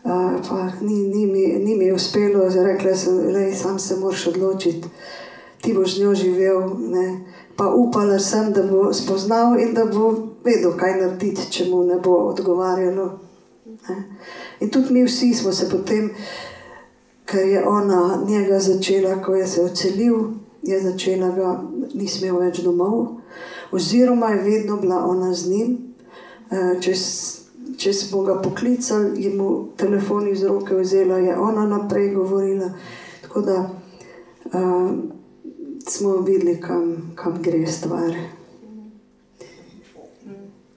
[0.04, 4.88] Uh, ni, ni, mi, ni mi uspelo, rekla sem, da sam se moraš odločiti,
[5.60, 6.60] ti boš z njo živel.
[6.78, 7.24] Ne?
[7.56, 10.12] Pa upala sem, da bo spoznal in da bo
[10.44, 13.08] vedel, kaj narediti, če mu ne bo odgovarjalo.
[13.88, 13.96] Ne?
[14.60, 16.10] In tudi mi vsi smo se potem,
[17.24, 21.50] ker je ona njega začela, ko je se odselil je začela ga,
[21.94, 23.20] ni smel več domov,
[23.72, 25.74] oziroma je vedno bila ona z njim.
[26.50, 32.70] Eh, če, smo ga poklicali, je mu telefon iz roke vzela, je ona naprej govorila.
[33.22, 34.90] Tako da uh,
[35.88, 38.14] smo videli, kam, kam gre stvar.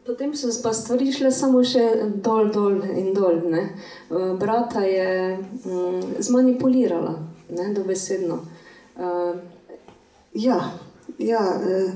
[0.08, 1.84] Potem so pa stvari šle samo še
[2.24, 3.44] dol, dol in dol.
[3.52, 3.64] Ne?
[3.68, 7.14] Eh, brata je mm, zmanipulirala,
[7.52, 8.40] ne, dobesedno.
[8.98, 9.36] Uh,
[10.38, 10.72] Ja,
[11.18, 11.92] ja eh,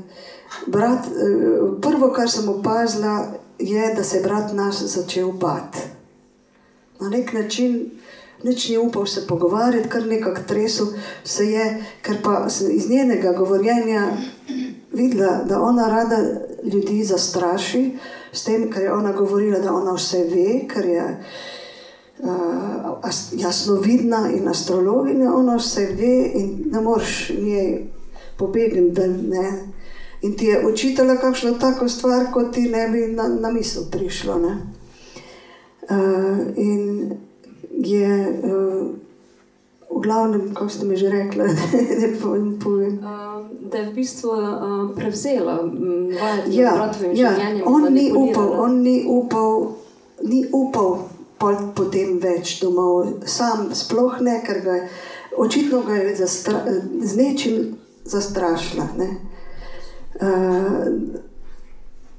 [0.67, 3.27] brat, eh, prvo, kar sem opazila,
[3.59, 5.79] je, da se je brat nas začel bati.
[6.99, 7.91] Na nek način
[8.43, 10.87] nič ni upal se pogovarjati, kar nekako tresel
[11.23, 14.07] se je, ker pa iz njenega govorjenja
[14.91, 16.17] videla, da ona rada
[16.63, 17.97] ljudi zastraši
[18.33, 21.05] s tem, kar je ona govorila, da ona vse ve, ker je
[22.19, 22.29] uh,
[23.31, 28.00] jasnovidna in astrologinja, ona vse ve in ne moreš njej
[28.37, 29.01] pobegniti.
[30.21, 34.35] In ti je učitela kakšno tako stvar, kot ti ne bi na, na misel prišlo.
[34.35, 34.57] Uh,
[36.55, 37.13] in
[37.71, 38.87] je uh,
[39.89, 41.43] v glavnem, kako ste mi že rekli,
[41.99, 42.99] da ne povem.
[42.99, 43.21] Uh,
[43.71, 45.55] da je v bistvu uh, prevzela
[46.21, 47.31] vaje ja, ja,
[47.65, 49.71] on ni upal, on ni upal,
[50.23, 51.09] ni upal
[51.75, 54.89] potem več domov, sam sploh ne, ker ga je
[55.37, 56.63] očitno ga je zastra,
[57.01, 58.87] z nečim zastrašila.
[58.97, 59.09] Ne.
[60.21, 60.87] Uh,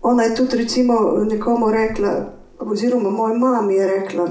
[0.03, 0.95] ona je tudi recimo
[1.31, 4.25] nekomu rekla, oziroma moja mama je rekla,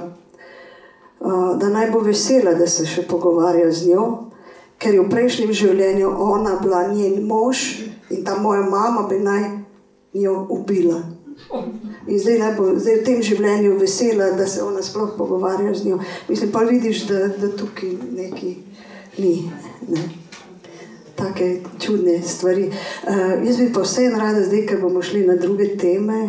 [1.20, 4.08] uh, da naj bo vesela, da se še pogovarja z njo,
[4.78, 9.44] ker je v prejšnjem življenju ona bila njen mož in ta moja mama bi naj
[10.14, 11.02] jo ubila.
[12.08, 16.00] In zdaj, bo, zdaj v tem življenju vesela, da se ona sploh pogovarja z njo.
[16.30, 18.56] Mislim pa vidiš, da, da tukaj neki
[19.18, 19.52] ni.
[19.88, 20.21] Ne.
[21.22, 22.68] Take čudne stvari.
[22.68, 26.22] Uh, jaz bi pa vseeno rada, zdaj, ker bomo šli na druge teme,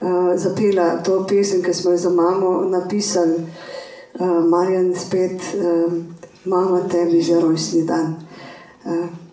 [0.00, 3.38] uh, zapela to pesem, ki smo jo za mamo napisali,
[4.20, 5.92] uh, Marjan, spet, uh,
[6.44, 8.14] mama tebi za rojstni dan.
[8.84, 9.27] Uh,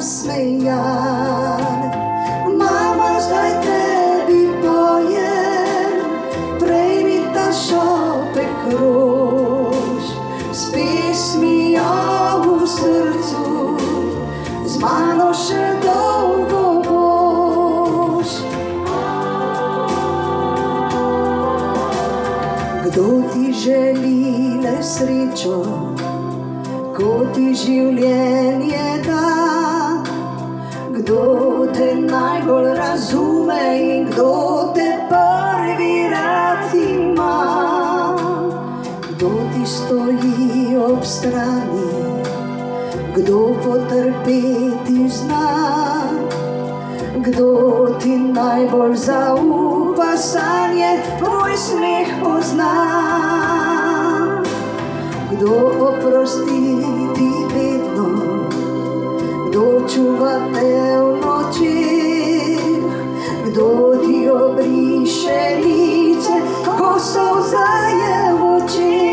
[0.00, 1.80] nasmejan.
[2.56, 5.92] Mama, zdaj tebi pojem,
[6.56, 10.04] prej mi ta šopek rož,
[10.56, 11.92] spis mi jo
[12.40, 13.76] v srcu,
[14.64, 18.40] z mano še dolgo boš.
[22.88, 25.60] Kdo ti želi le srečo,
[26.96, 29.39] ko ti življenje da?
[31.10, 37.34] Kdo te najbolj razume in kdo te prvi rad ima?
[39.08, 41.90] Kdo ti stoji ob strani,
[43.16, 45.50] kdo potrpeti zna?
[47.26, 47.50] Kdo
[47.98, 52.74] ti najbolj zaupa sanje, tvoj smeh pozna?
[55.34, 55.58] Kdo
[55.90, 56.99] oprosti?
[63.98, 66.42] ti obrisce lice,
[66.76, 69.09] posso usare voce.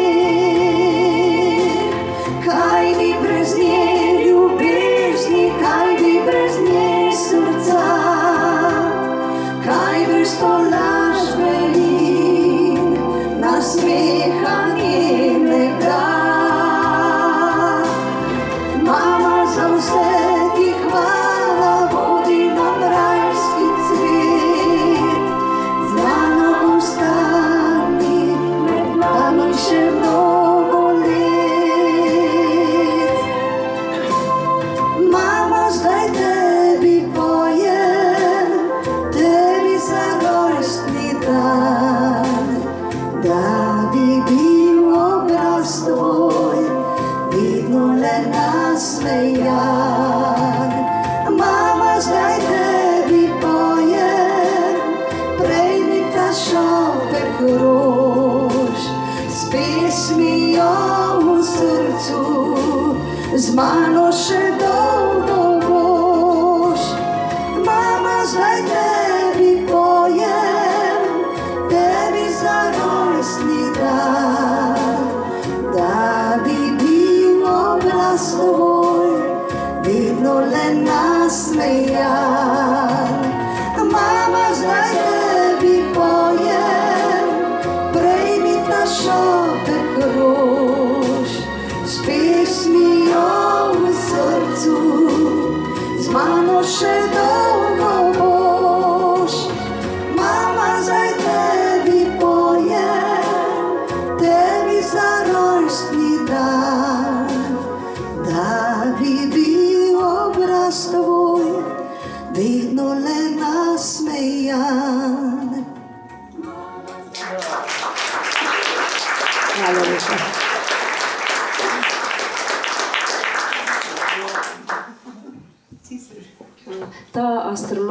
[81.67, 82.46] 哎呀！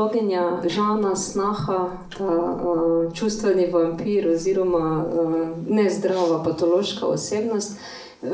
[0.06, 7.72] Astrologinja Žana Snaha, ta uh, čustveni vampir oziroma uh, nezdrava patološka osebnost,
[8.22, 8.28] uh,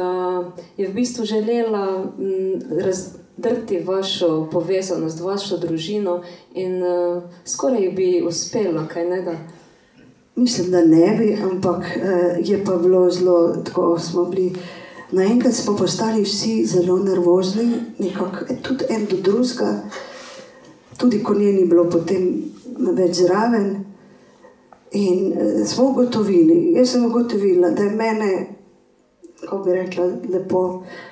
[0.77, 6.23] je v bistvu želela um, razdrti vašo povezanost, vašo družino
[6.55, 9.37] in uh, skoraj bi uspela, kaj ne da.
[10.37, 14.53] Mislim, da ne bi, ampak uh, je pa bilo zelo tako, smo bili.
[15.13, 19.83] Naenkrat smo postali vsi zelo nervozni, nekako tudi en do drugega
[21.03, 22.29] tudi ko nje ni bilo potem
[22.95, 23.71] več zraven.
[24.93, 28.33] In uh, smo ugotovili, jaz sem ugotovila, da je mene,
[29.41, 30.61] kako bi rekla, lepo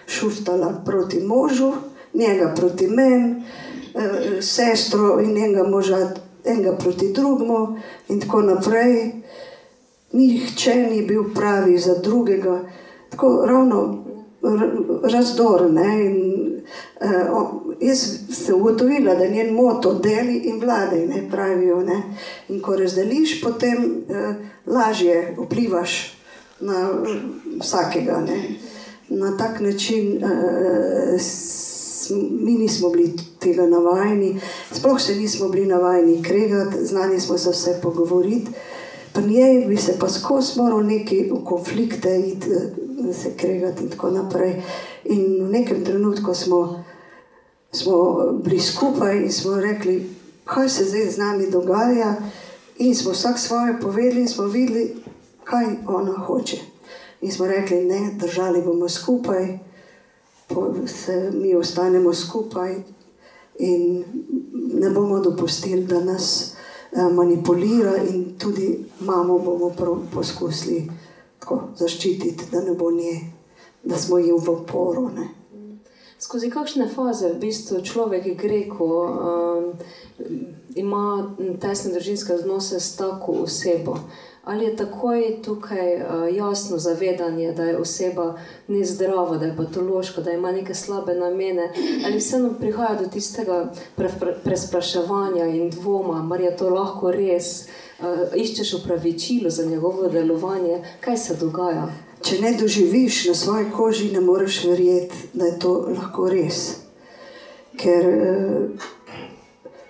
[0.06, 1.72] šuftala proti možu,
[2.14, 5.98] njega proti meni, uh, sestro in njega moža,
[6.44, 7.60] enega proti drugemu,
[8.08, 8.94] in tako naprej.
[10.12, 12.60] Nihče ni bil pravi za drugega,
[13.10, 14.04] tako ravno
[15.02, 15.66] razdor.
[15.76, 16.62] In,
[17.00, 21.80] uh, jaz sem ugotovila, da je njen moto deli in vladaj, ne pravijo.
[21.82, 22.02] Ne?
[22.48, 24.34] In ko razdeliš, potem uh,
[24.66, 26.16] lažje vplivaš
[26.60, 27.08] na uh,
[27.60, 28.20] vsakega.
[28.26, 28.42] Ne?
[29.08, 31.20] Na tak način uh,
[32.30, 34.40] mi nismo bili tega navajeni,
[34.72, 38.50] sploh se nismo bili navajeni kregati, znali smo se vse pogovoriti.
[39.14, 42.50] Pri njej bi se pa skozi moral neki v konflikte iti,
[43.12, 44.62] se kregati in tako naprej.
[45.04, 46.84] In v nekem trenutku smo
[47.72, 50.10] smo bili skupaj in smo rekli,
[50.44, 52.16] kaj se zdaj z nami dogaja.
[52.78, 54.96] In smo vsak svoje povedali, in smo videli,
[55.44, 56.56] kaj ona hoče.
[57.20, 59.58] In smo rekli, ne, držali bomo skupaj,
[60.86, 62.76] se mi ostanemo skupaj
[63.58, 64.04] in
[64.74, 66.59] ne bomo dopustili, da nas eh,
[66.92, 69.72] manipulira, in tudi mamo bomo
[70.14, 70.90] poskusili
[71.38, 73.20] tako zaščititi, da ne bo nje,
[73.82, 75.08] da smo ji v oporu.
[75.08, 75.40] Ne
[76.20, 79.64] skozi kakšne faze v bistvu človek gre, ko um,
[80.76, 83.96] ima tesne družinske odnose s tako osebo.
[84.50, 88.34] Ali je takoj tukaj uh, jasno zavedanje, da je oseba
[88.68, 91.70] nezdrava, da je patološka, da ima neke slabe namene,
[92.06, 93.62] ali vseeno prihaja do tistega
[93.96, 97.68] pre, pre, prespraševanja in dvoma, ali je to lahko res,
[98.02, 101.88] uh, iščeš upravičilo za njegovo delovanje, kaj se dogaja
[102.22, 106.60] če ne doživiš na svoji koži, ne moreš verjeti, da je to lahko res.
[107.80, 108.88] Ker eh,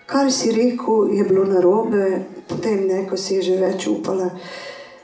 [0.06, 2.04] kar si rekel, je bilo narobe,
[2.51, 4.30] potem ne, ko si je že več upala.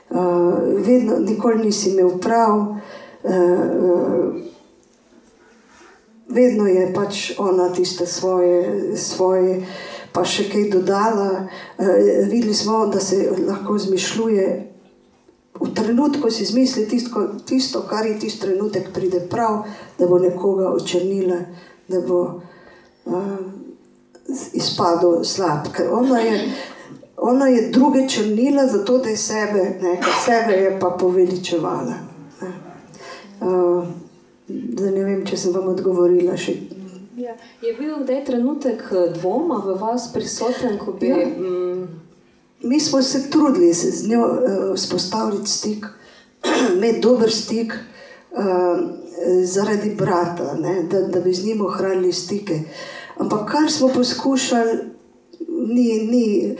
[0.07, 4.35] Uh, vedno, nikoli nisi imel prav, uh,
[6.27, 9.65] vedno je pač ona tiste svoje, svoje
[10.13, 11.47] pa še kaj dodala.
[11.79, 11.91] Uh,
[12.29, 14.67] videli smo, da se lahko zmišljuje
[15.59, 19.65] v trenutku si izmisli tisto, tisto, kar je tisti trenutek, pride prav,
[19.99, 21.39] da bo nekoga očrnila,
[21.87, 22.41] da bo
[23.05, 23.37] uh,
[24.53, 25.71] izpadel slab.
[25.73, 26.37] Ker ona je,
[27.27, 31.93] ona je druge črnila, zato da je sebe, ne, sebe je pa poveličevala.
[32.41, 32.51] Ne.
[33.41, 33.87] Uh,
[34.79, 36.37] ne vem, če sem vam odgovorila.
[36.39, 36.55] Še.
[37.17, 37.35] Ja.
[37.61, 38.83] Je bil kdaj trenutek
[39.17, 41.11] dvoma v vas prisoten, ko bi.
[41.11, 41.25] Ja.
[41.27, 41.87] Mm,
[42.63, 44.25] mi smo se trudili se z njo
[44.75, 45.85] uh, stik,
[46.75, 48.79] imeti dober stik uh,
[49.43, 52.59] zaradi brata, ne, da, da bi z njim ohranili stike.
[53.17, 54.77] Ampak kar smo poskušali,
[55.67, 56.55] ni, ni,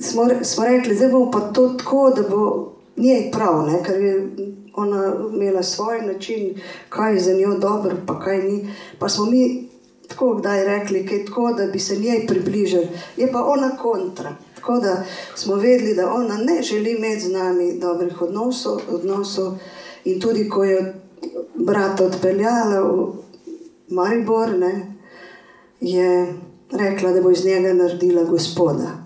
[0.00, 4.28] smo, smo rekli, da bo pa to tako, da bo njej prav, ne, ker je
[4.74, 6.54] ona imela svoj način,
[6.88, 8.68] kaj je za njo dobro, pa kaj ni.
[8.98, 9.68] Pa smo mi
[10.08, 14.36] tako kdaj rekli, kaj tako, da bi se njej približali, je pa ona kontra.
[14.54, 19.54] Tako da smo vedeli, da ona ne želi imeti z nami dobrih odnosov, odnosov.
[20.04, 20.94] In tudi, ko je
[21.54, 23.12] brat odpeljala v
[23.88, 24.96] Maribor, ne,
[25.80, 26.34] je
[26.72, 29.05] rekla, da bo iz njega naredila gospoda.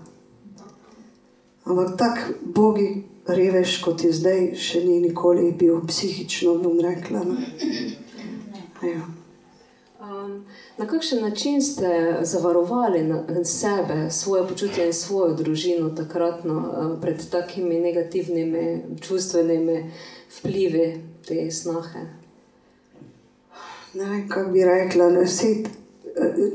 [1.71, 7.23] Ampak tak bogi revež, kot je zdaj, še ni nikoli bil psihično, bom rekla.
[7.23, 7.37] No.
[8.83, 9.05] Ja.
[10.01, 10.41] Um,
[10.75, 13.05] na kakšen način ste zavarovali
[13.45, 19.77] sebe, svoje počutje in svojo družino takrat no, uh, pred takimi negativnimi čustvenimi
[20.39, 20.87] vplivi
[21.27, 22.03] te snahe?
[23.93, 25.07] Ne vem, kako bi rekla.
[25.21, 25.69] Deset,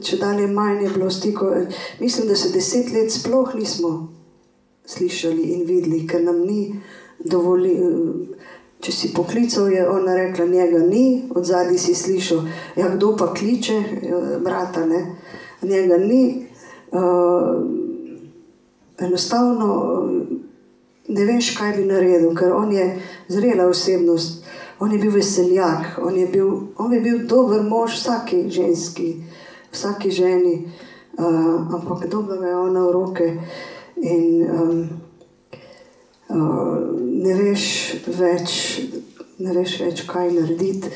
[0.04, 1.54] če dalje manj je bilo stiko,
[2.02, 4.15] mislim, da se deset let sploh nismo
[4.86, 6.74] slišali in videli, ker nam ni
[7.18, 8.34] dovolili.
[8.80, 12.42] Če si poklical, je ona rekla, njega ni, od zadaj si slišal,
[12.76, 13.78] ja, kdo pa kliče,
[14.44, 15.00] brata, ne,
[15.62, 16.46] njega ni.
[16.92, 17.86] uh,
[18.98, 20.04] enostavno
[21.08, 22.86] ne veš, kaj bi naredil, ker on je
[23.28, 24.44] zrela osebnost,
[24.80, 29.14] on je bil veseljak, on je bil, on je bil dober mož vsaki ženski,
[29.72, 30.72] vsaki ženi,
[31.18, 33.32] uh, ampak dobro je ona v roke
[34.02, 34.88] in um,
[36.28, 37.66] uh, ne veš
[38.06, 38.56] več,
[39.38, 40.92] ne veš več, kaj narediti.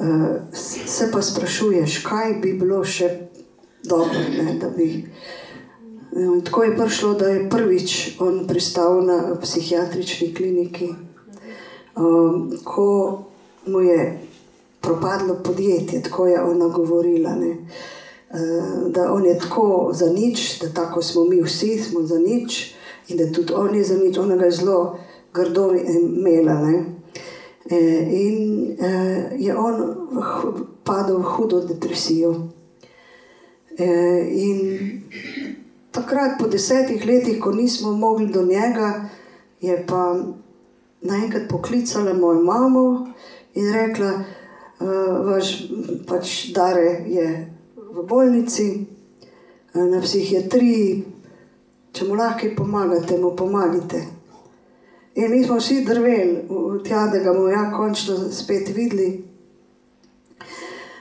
[0.00, 3.10] Uh, se pa sprašuješ, kaj bi bilo še
[3.84, 4.88] dobro, ne, da bi.
[6.16, 10.88] In tako je prišlo, da je prvič on pristal na psihiatrični kliniki,
[11.94, 12.88] um, ko
[13.66, 14.18] mu je
[14.80, 17.36] propadlo podjetje, tako je ona govorila.
[17.36, 17.56] Ne.
[18.88, 22.74] Da on je tako za nič, da tako smo mi vsi, smo za nič,
[23.08, 24.98] in da tudi on je za nič, ona ga je zelo
[25.34, 26.72] grdo imela.
[27.70, 27.76] E,
[28.10, 28.90] in e,
[29.38, 29.96] je on
[30.84, 32.34] padel v hudo depresijo.
[34.30, 34.58] In
[35.90, 39.08] takrat, po desetih letih, ko nismo mogli do njega,
[39.60, 40.16] je pa
[41.00, 43.08] naenkrat poklicala mojo mamo
[43.54, 44.40] in rekla, da
[45.24, 45.68] vaš
[46.06, 47.26] pač dare je
[47.92, 48.86] v bolnici,
[49.74, 51.04] na psihiatriji,
[51.94, 54.02] če mu lahko pomagate, mu pomagate.
[55.14, 56.46] In mi smo vsi drveli,
[56.84, 59.24] tja, da ga bomo ja končno spet videli.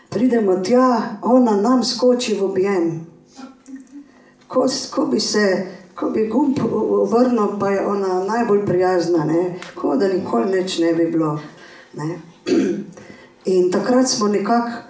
[0.10, 2.88] Pridemo tja, ona nam skoči v objem.
[4.48, 5.46] Ko, ko bi se,
[5.96, 6.58] ko bi gumb
[7.12, 9.60] vrnil, pa je ona najbolj prijazna, ne?
[9.76, 11.38] ko da nikoli več ne bi bilo.
[11.94, 12.18] Ne?
[13.54, 14.89] In takrat smo nekako eh,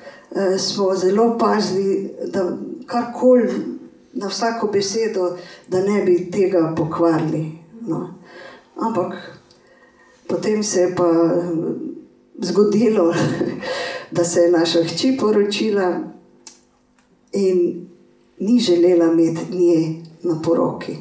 [0.60, 3.50] smo zelo pazili, da karkoli
[4.14, 7.52] na vsako besedo, da ne bi tega pokvarili.
[7.88, 8.14] No.
[8.76, 9.40] Ampak
[10.28, 11.12] potem se je pa
[12.42, 13.14] zgodilo,
[14.16, 16.00] da se je naša hči poročila
[17.32, 17.88] in
[18.40, 20.98] ni želela imeti nje na poroki.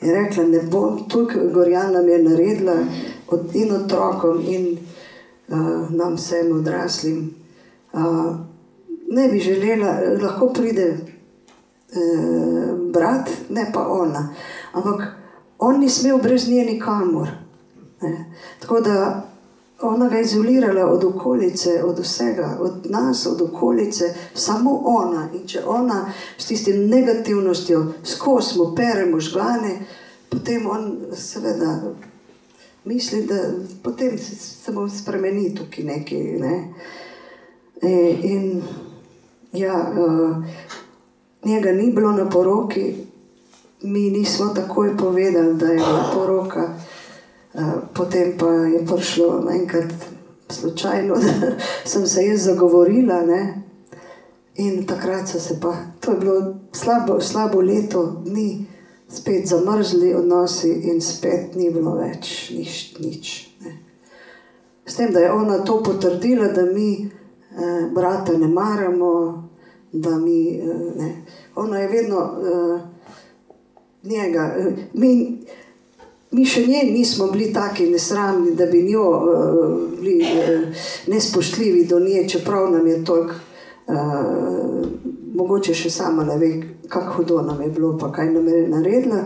[0.00, 2.76] Je rekla, ne bom, tukaj Gorjana nam je naredila
[3.54, 4.78] in otrokom, in
[5.48, 7.39] uh, nam vsem odraslim.
[7.92, 8.36] Uh,
[9.10, 10.98] ne bi želela, lahko pride uh,
[12.92, 14.34] brat, ne pa ona.
[14.72, 15.02] Ampak
[15.58, 17.28] on ni smel brez nje nikamor.
[18.02, 18.32] Ne.
[18.60, 19.26] Tako da
[19.82, 25.28] ona ga je izolirala od okolice, od vsega, od nas, od okolice, samo ona.
[25.34, 29.78] In če ona s tistim negativnostjo skozi mu pere možgane,
[30.28, 31.80] potem on seveda
[32.84, 33.34] misli, da
[33.82, 36.18] potem se bo spremenil tukaj nekaj.
[36.18, 36.74] Ne?
[37.82, 38.62] E, in
[39.52, 40.44] ja, uh,
[41.44, 42.94] njega ni bilo na poroki,
[43.82, 46.74] mi nismo takoj povedali, da je bila poroka.
[47.54, 47.62] Uh,
[47.94, 49.92] potem pa je prišlo enkrat
[50.48, 51.52] slučajno, da
[51.84, 53.22] sem se jaz zagovorila.
[53.22, 53.62] Ne?
[54.54, 58.66] In takrat so se pa, to je bilo slabo, slabo leto dni,
[59.08, 62.96] spet zamrzli odnosi in spet ni bilo več nič.
[62.98, 63.78] nič ne.
[64.86, 67.10] S tem, da je ona to potrdila, da mi
[67.60, 69.48] eh, brata ne maramo,
[69.92, 71.22] da mi eh, ne.
[71.56, 72.80] Ona je vedno eh,
[74.02, 74.54] njega.
[74.58, 75.38] Eh, mi,
[76.30, 82.00] mi še nje nismo bili tako nesramni, da bi njo eh, bili eh, nespoštljivi do
[82.00, 83.34] nje, čeprav nam je toliko.
[83.90, 84.86] Uh,
[85.34, 86.50] mogoče še sama ne ve,
[86.88, 89.24] kako hudo nam je bilo, pa kaj nam je naredila.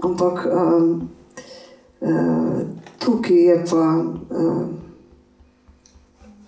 [0.00, 0.86] Ampak um,
[2.00, 2.60] uh,
[2.98, 4.62] tukaj je pa uh,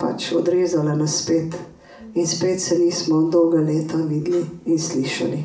[0.03, 1.55] pač odrezala nas spet
[2.15, 5.45] in spet se nismo dolga leta videli in slišali.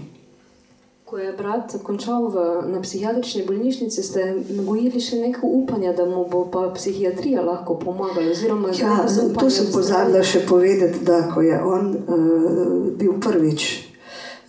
[1.08, 6.26] Ko je brat končal v, na psihiatrični bolnišnici, ste nagojili še neko upanje, da mu
[6.28, 8.28] bo pa psihiatrija lahko pomagala.
[8.76, 9.05] Ja,
[9.39, 13.88] to sem pozabila še povedati, da ko je on uh, bil prvič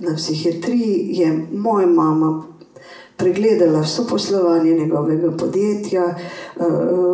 [0.02, 2.42] na psihiatriji, je moja mama
[3.18, 6.66] pregledala vso poslovanje njegovega podjetja, uh,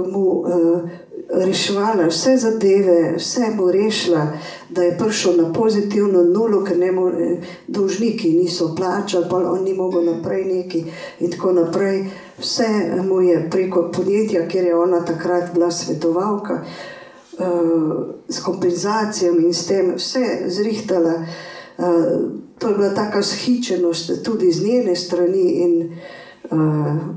[0.09, 0.89] mu uh,
[1.37, 4.27] reševala vse zadeve, vse mu rešila,
[4.71, 9.75] da je prišel na pozitivno nulo, ker ne more, dolžniki niso plačali, pa on ni
[9.75, 10.85] mogel naprej neki
[11.21, 12.05] in tako naprej.
[12.39, 12.69] Vse
[13.09, 16.65] mu je preko podjetja, kjer je ona takrat bila svetovalka,
[17.39, 17.47] uh,
[18.29, 21.15] s kompenzacijami in s tem vse zrihtala.
[21.79, 21.85] Uh,
[22.59, 25.97] to je bila taka shičenost tudi z njene strani in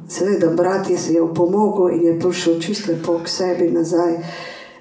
[0.07, 4.17] seveda brat je se je opomogel in je prišel čisto k sebi nazaj.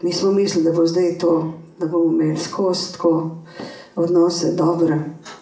[0.03, 3.30] Mi smo mislili, da bo zdaj to, da bomo imeli skozi tako
[3.97, 5.01] odnose dobre,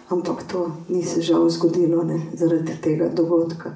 [0.09, 3.71] ampak to ni se žal zgodilo ne, zaradi tega dogodka.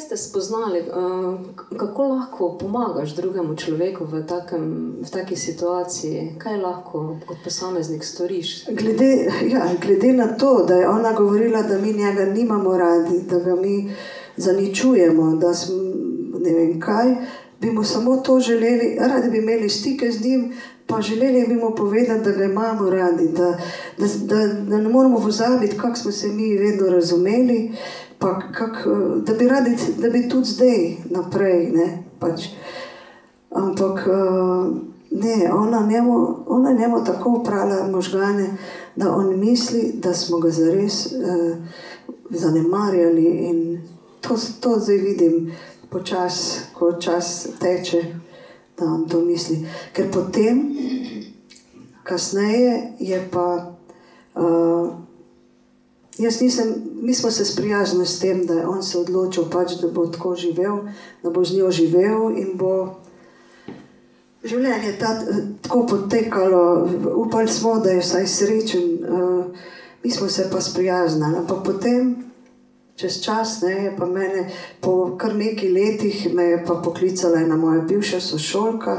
[0.00, 1.40] Ste spoznali, uh,
[1.76, 6.34] kako lahko pomagaš drugemu človeku v, takem, v taki situaciji?
[6.38, 8.64] Kaj lahko kot posameznik storiš?
[8.72, 13.38] Glede, ja, glede na to, da je ona govorila, da mi njega nimamo radi, da
[13.38, 13.92] ga mi
[14.36, 15.76] zaničujemo, da smo
[16.38, 17.14] ne vem kaj,
[17.60, 20.52] bi mu samo to želeli, radi bi imeli stike z njim,
[20.86, 23.58] pa želeli bi mu povedati, da ga imamo radi, da,
[23.98, 27.72] da, da, da ne moramo pozabiti, kako smo se mi vedno razumeli,
[28.22, 28.86] pa kak,
[29.26, 31.70] da, bi radi, da bi tudi zdaj naprej.
[31.74, 31.86] Ne,
[32.18, 32.46] pač.
[33.50, 34.06] Ampak
[35.10, 38.56] ne, ona, njemu, ona njemu tako upravlja možgane,
[38.96, 41.56] da on misli, da smo ga zares uh,
[42.30, 43.80] zanemarjali in
[44.20, 45.52] to, to zdaj vidim
[45.90, 48.02] počasi, ko čas teče,
[48.78, 49.66] da on to misli.
[49.92, 50.62] Ker potem,
[52.02, 53.74] kasneje, je pa.
[54.34, 55.11] Uh,
[56.18, 59.88] jaz nisem, mi smo se sprijaznili s tem, da je on se odločil, pač, da
[59.88, 60.78] bo tako živel,
[61.22, 62.98] da bo z njo živel in bo.
[64.44, 65.12] Življenje je ta,
[65.62, 69.68] tako potekalo, upali smo, da je vsaj srečen, uh,
[70.02, 71.38] mi smo se pa sprijaznili.
[71.38, 72.16] Ampak potem,
[72.96, 74.48] čez čas, ne, je pa mene,
[74.80, 78.96] po kar nekaj letih, me je pa poklicala ena moja bivša sošolka,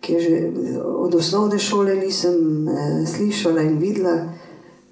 [0.00, 0.36] ki je že
[0.84, 4.16] od osnovne šole nisem eh, slišala in videla,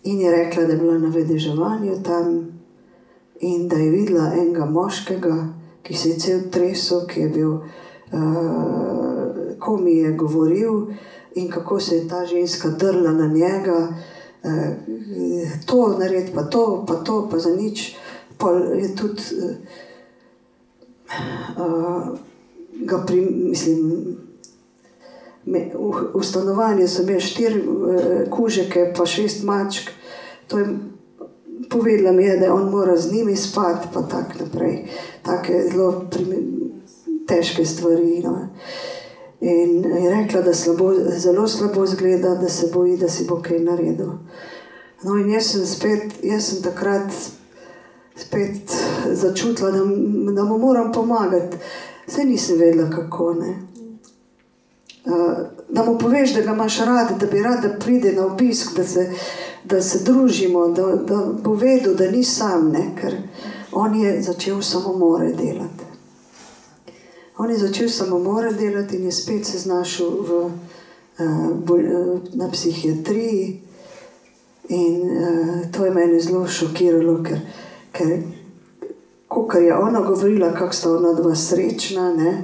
[0.04, 2.52] in je rekla, da je bila na vedeževanju tam
[3.40, 5.48] in da je videla enega moškega,
[5.82, 7.62] ki se je cel tresel, ki je bil, uh,
[9.58, 10.86] ko mi je govoril
[11.34, 13.88] in kako se je ta ženska drla na njega
[15.66, 17.96] to narediti, pa to, pa to, pa za nič.
[18.38, 19.22] Pa je tudi,
[21.56, 22.18] uh,
[22.86, 24.16] ga pri, mislim,
[25.46, 29.90] v, stanovanju so imeli štiri uh, kužeke, pa šest mačk.
[30.48, 30.66] To je
[31.70, 34.84] povedala mi, je, da on mora z njimi spati, pa tako naprej.
[35.22, 36.04] Take zelo
[37.26, 38.22] težke stvari.
[38.24, 38.48] No.
[39.40, 43.58] In je rekla, da slabo, zelo slabo zgleda, da se boji, da si bo kaj
[43.58, 44.12] naredil.
[45.02, 47.12] No, in jaz sem, spet, jaz sem takrat
[48.16, 48.74] spet
[49.12, 49.78] začutila, da,
[50.32, 51.56] da mu moram pomagati.
[52.06, 53.67] Vse nisem vedela, kako ne.
[55.68, 58.84] Da mu poveš, da ga imaš rad, da bi rad, da pride na obisk, da
[58.84, 59.12] se,
[59.64, 62.90] da se družimo, da, da bo vedel, da ni sam, ne?
[63.00, 63.16] ker
[63.72, 65.84] on je začel samomore delati.
[67.38, 70.50] On je začel samomore delati in je spet se znašel v,
[71.18, 73.62] uh, na psihiatriji.
[74.68, 77.38] In uh, to je meni zelo šokiralo, ker,
[77.92, 78.18] ker
[79.28, 82.42] ko je ona govorila, kako sta ona dva srečna, ne,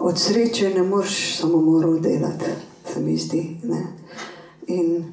[0.00, 2.44] od sreče ne moreš samo moral delati,
[2.92, 3.56] se mi zdi.
[3.64, 3.86] Ne.
[4.66, 5.04] In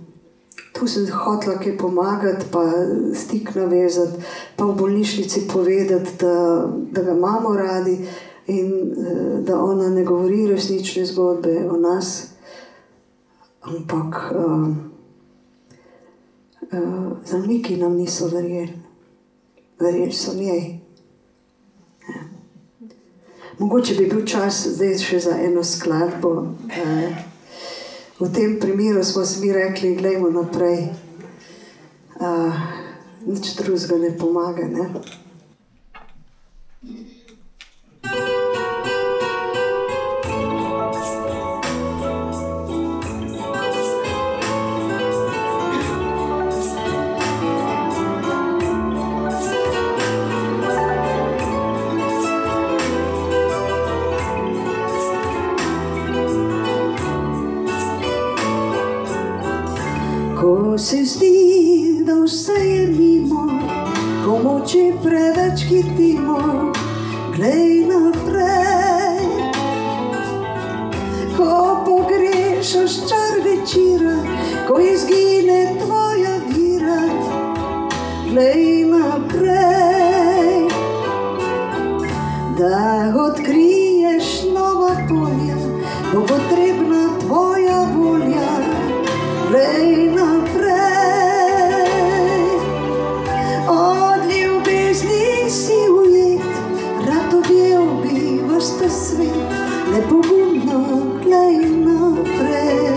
[0.73, 2.63] tu sem hotela kaj pomagati, pa
[3.15, 4.23] stik navezati,
[4.55, 7.99] pa v bolnišnici povedati, da, da ga imamo radi
[8.47, 12.27] in uh, da ona ne govori resnične zgodbe o nas,
[13.61, 14.33] ampak.
[14.35, 14.67] Uh,
[16.71, 18.69] uh, zdravniki nam niso verjeli,
[19.79, 20.84] verjeli so njej.
[23.59, 26.31] Mogoče bi bil čas zdaj še za eno skladbo.
[26.67, 27.15] Uh,
[28.19, 30.89] v tem primeru smo si mi rekli, gledajmo naprej.
[32.19, 32.59] Uh,
[33.25, 34.67] nič drugega ne pomaga.
[34.67, 34.89] Ne?
[65.05, 66.73] Preveč hitimo,
[67.35, 69.29] glej naprej.
[71.37, 74.17] Ko pogrešaš čar večera,
[74.67, 77.01] ko izgine tvoja vira,
[78.29, 80.65] glej naprej.
[82.57, 85.57] Da odkriješ nova polja,
[86.13, 87.14] bo potrebna
[99.95, 102.95] svet, le pogumno glej naprej.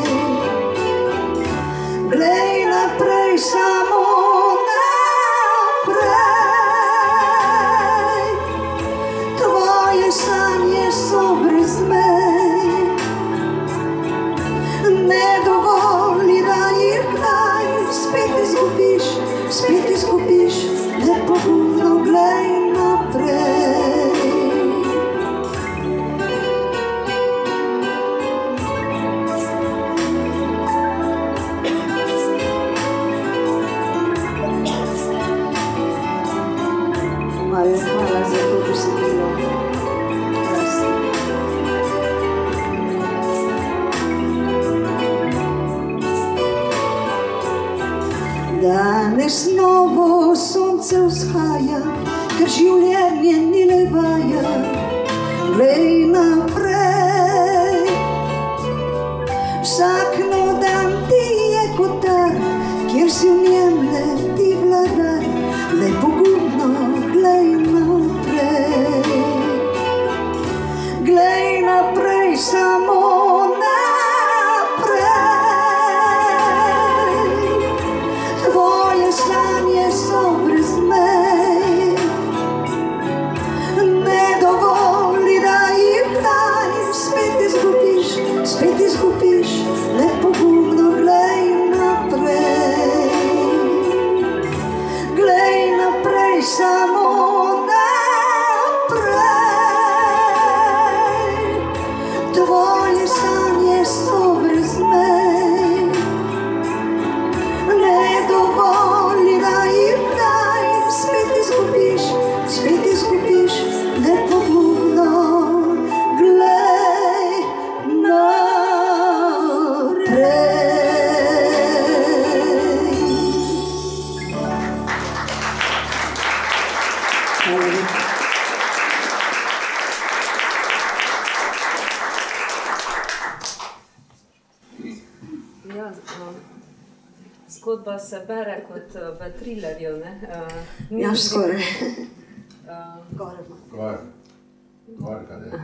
[145.21, 145.59] Ne?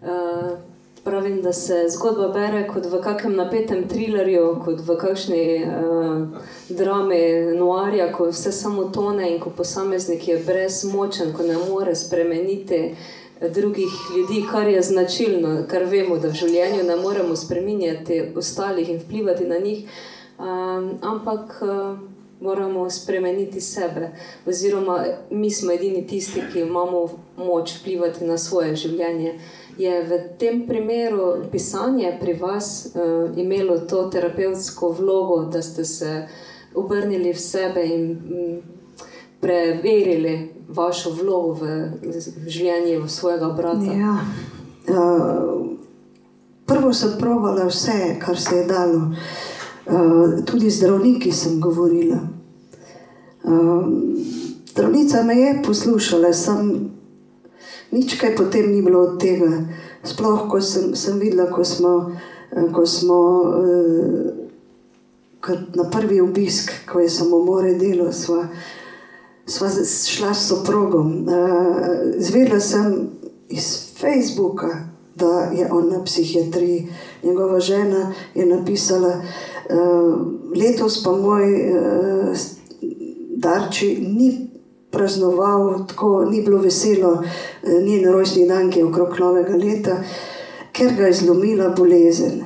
[0.00, 0.58] Uh,
[1.04, 7.22] pravim, da se zgodba bere kot v kakšnem napetem trilerju, kot v kakšni uh, drami
[7.58, 12.94] noarja, ko vse samo tone in ko posameznik je brezmočen, ko ne more spremeniti
[13.40, 19.00] drugih ljudi, kar je značilno, kar vemo, da v življenju ne moremo spremenjati ostalih in
[19.00, 19.84] vplivati na njih,
[20.38, 21.60] um, ampak.
[21.62, 22.09] Uh,
[22.40, 24.10] Moramo spremeniti sebe,
[24.46, 29.34] oziroma mi smo edini tisti, ki imamo moč vplivati na svoje življenje.
[29.78, 36.14] Je v tem primeru pisanje pri vas uh, imelo to terapevtsko vlogo, da ste se
[36.74, 38.56] obrnili v sebe in mm,
[39.40, 40.34] preverili
[40.68, 44.00] vašo vlogo v v življenju svojega brata?
[44.00, 44.16] Ja.
[44.88, 45.76] Uh,
[46.64, 49.10] prvo sem provala vse, kar se je dalo.
[49.12, 49.49] Uh,
[50.46, 52.18] tudi z zdravniki sem govorila.
[53.42, 53.84] Uh,
[54.70, 56.90] zdravnica me je poslušala, sem
[57.90, 59.50] nič kaj potem ni bilo od tega.
[60.04, 62.12] Sploh, ko sem, sem videla, ko smo,
[62.52, 63.18] eh, ko smo
[65.74, 68.48] na prvi obisk, ko je samomore delo, sva,
[69.46, 71.26] sva šla s soprogom.
[72.18, 73.10] Zvedela sem
[73.48, 76.88] iz Facebooka, da je on na psihiatriji.
[77.22, 79.49] Njegova žena je napisala, uh,
[80.56, 82.46] letos pa moj uh,
[83.40, 84.50] darči ni
[84.90, 87.22] praznoval, tako ni bilo veselo,
[87.62, 90.02] eh, njen rojstni dan, ki je okrog novega leta,
[90.72, 92.42] ker ga je zlomila bolezen.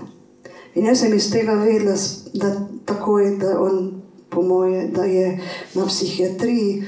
[0.74, 1.94] In jaz sem iz tega vedela,
[2.34, 2.52] da
[2.84, 5.38] takoj, da on, po moje, da je
[5.74, 6.82] na psihiatriji.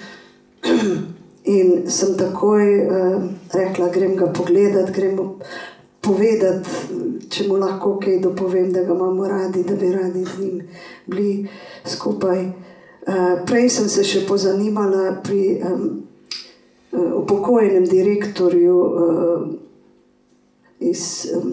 [1.46, 3.22] In sem takoj uh,
[3.54, 5.14] rekla, grem ga pogledat, grem
[6.06, 6.68] povedati,
[7.30, 10.62] če mu lahko kaj dopovem, da ga imamo radi, da bi radi z njim
[11.06, 11.48] bili
[11.84, 12.46] skupaj.
[13.06, 15.84] Uh, prej sem se še pozanimala pri um,
[17.22, 19.46] upokojenem direktorju uh,
[20.80, 21.52] iz um,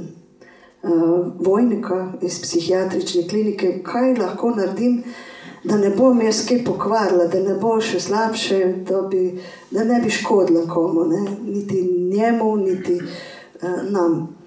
[0.81, 5.03] uh, Vojnika, iz psihiatrične klinike, kaj lahko naredim,
[5.63, 9.39] da ne bom jaz kaj pokvarila, da ne bo še slabše, da, bi,
[9.71, 11.25] da ne bi škodila komu, ne?
[11.45, 11.83] niti
[12.13, 14.42] njemu, niti uh, nam.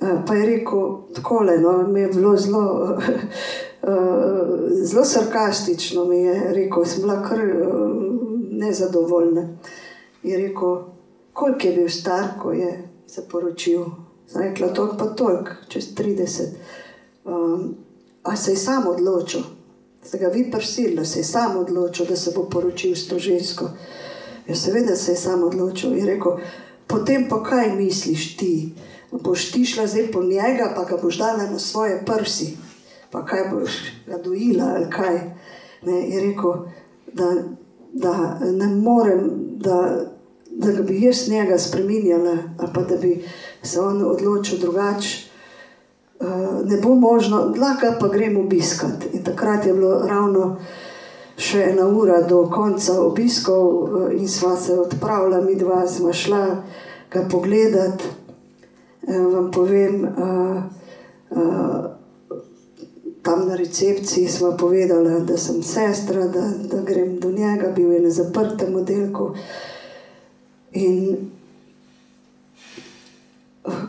[0.00, 2.96] Uh, pa je rekel tako, no, mi je bilo zelo,
[3.82, 3.94] uh,
[4.88, 7.90] zelo sarkastično, mi je rekel, sem bila kar uh,
[8.50, 9.48] nezadovoljna.
[10.22, 10.76] Je rekel,
[11.32, 13.84] koliko je bil star, ko je se poročil.
[14.26, 16.42] Sem rekla, toliko pa toliko, čez 30.
[17.24, 17.74] Um,
[18.22, 19.40] a se je sam odločil,
[20.02, 23.18] ste ga vi prosili, da se je sam odločil, da se bo poročil s to
[23.18, 23.70] žensko.
[24.48, 26.38] Ja, seveda se je sam odločil in rekel,
[26.86, 28.72] potem pa kaj misliš ti?
[29.10, 32.56] Boš ti šla zdaj po njega, pa ga boš dala na svoje prsi,
[33.10, 33.70] pa kaj boš
[34.06, 35.20] ga dojila ali kaj.
[35.82, 36.52] Ne, je rekel,
[37.12, 37.34] da,
[37.92, 40.06] da ne morem, da,
[40.50, 43.24] da ga bi jaz njega spremenjala, ali pa da bi
[43.62, 45.26] se on odločil drugače.
[46.20, 46.26] Uh,
[46.64, 49.04] ne bo možno, lahko pa gremo obiskat.
[49.12, 50.56] In takrat je bilo ravno
[51.36, 56.62] še ena ura do konca obiskov, uh, in sva se odpravila, mi dva smo šla
[57.12, 58.02] ga pogledat.
[59.06, 60.62] Vam povem, uh,
[61.30, 61.84] uh,
[63.22, 68.00] tam na recepciji smo povedali, da sem sestra, da, da grem do njega, bil je
[68.00, 69.34] na zaprtem oddelku.
[70.72, 71.16] In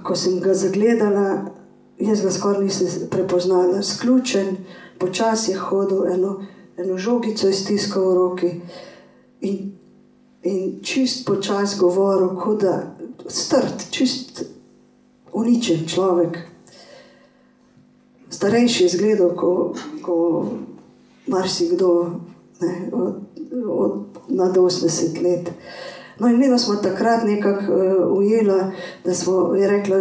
[0.04, 1.46] ko sem ga zagledala,
[2.00, 4.58] jaz ga skoraj nisem prepoznala, sključen,
[5.00, 6.46] počasi je hodil, eno,
[6.78, 8.52] eno žogico je stiskal v roki
[9.42, 9.72] in,
[10.44, 12.96] in čist počasi govoril, kot da
[13.28, 14.44] strt, čist
[15.38, 16.38] uničen človek.
[18.30, 20.46] Starejši je izgledal, kot ko
[21.28, 22.20] marsikdo
[22.62, 23.16] ne, od,
[23.70, 25.52] od nad 80 let.
[26.20, 28.64] No, in mi smo takrat nekako uh, ujeli,
[29.06, 29.98] da smo, je rekla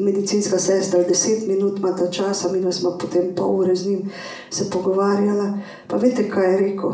[0.00, 4.10] medicinska sestra, deset minut ima ta čas, mi smo potem pol ure z njim
[4.50, 5.52] se pogovarjali.
[5.86, 6.90] Pa veste, kaj je rekel?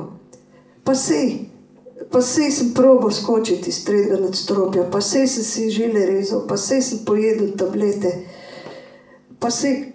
[0.84, 1.38] Pa sej,
[2.10, 6.56] pa sej sem probo skočiti iz tretjega nadstropja, pa sej sem si žile rezal, pa
[6.56, 8.12] sej sem pojedel tablete,
[9.38, 9.92] pa sej,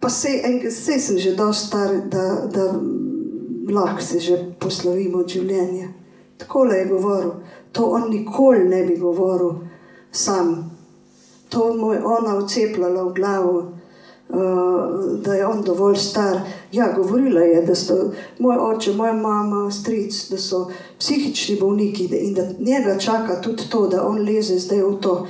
[0.00, 2.66] pa sej, en, sej sem že dosti star, da, da
[3.72, 5.88] lahko se že poslovimo od življenja.
[6.38, 7.32] Tako je govoril.
[7.72, 9.52] To on nikoli ne bi govoril
[10.10, 10.70] sam.
[11.48, 13.72] To mu je ona vcepljala v glavo,
[15.24, 16.40] da je on dovolj star.
[16.72, 22.34] Ja, govorila je, da so moj oče, moja mama, stric, da so psihični bolniki in
[22.34, 25.26] da njega čaka tudi to, da on leze zdaj v to.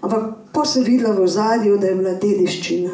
[0.00, 2.90] Ampak pa sem videla v zadju, da je bila dediščina.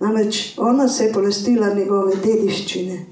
[0.00, 3.06] Namreč ona se je polastila njegove dediščine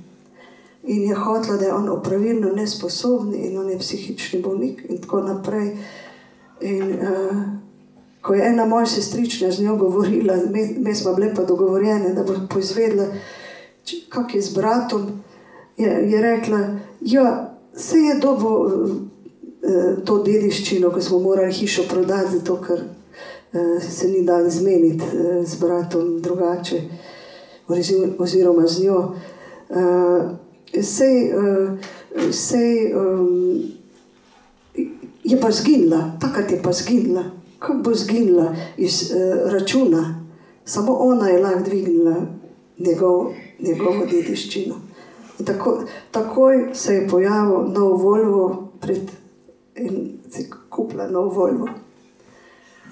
[0.84, 5.20] in je hotela, da je on opravilno nesposoben in on je psihični bolnik in tako
[5.20, 5.76] naprej.
[6.60, 7.36] In, uh,
[8.20, 10.36] ko je ena moja sestrična z njo govorila,
[10.76, 13.06] mi smo bile pa dogovorjene, da bo poizvedla,
[14.08, 15.06] kak je z bratom,
[15.76, 16.58] je, je rekla,
[17.00, 23.82] ja, se je dobo uh, to dediščino, ko smo morali hišo prodati, zato ker uh,
[23.82, 26.82] se ni dal zmeniti uh, z bratom drugače,
[28.18, 29.14] oziroma z njo.
[29.70, 30.30] Uh,
[30.82, 33.62] sej, uh, sej um,
[35.24, 37.39] je pa zginila, takrat je pa zginila.
[37.60, 40.24] Kako bo zginila iz uh, računa?
[40.64, 42.16] Samo ona je lahko dvignila
[42.78, 44.74] njegov, njegovo dediščino.
[45.38, 49.10] In tako, takoj se je pojavil nov Volvo pred,
[49.76, 51.68] in si kupila nov Volvo.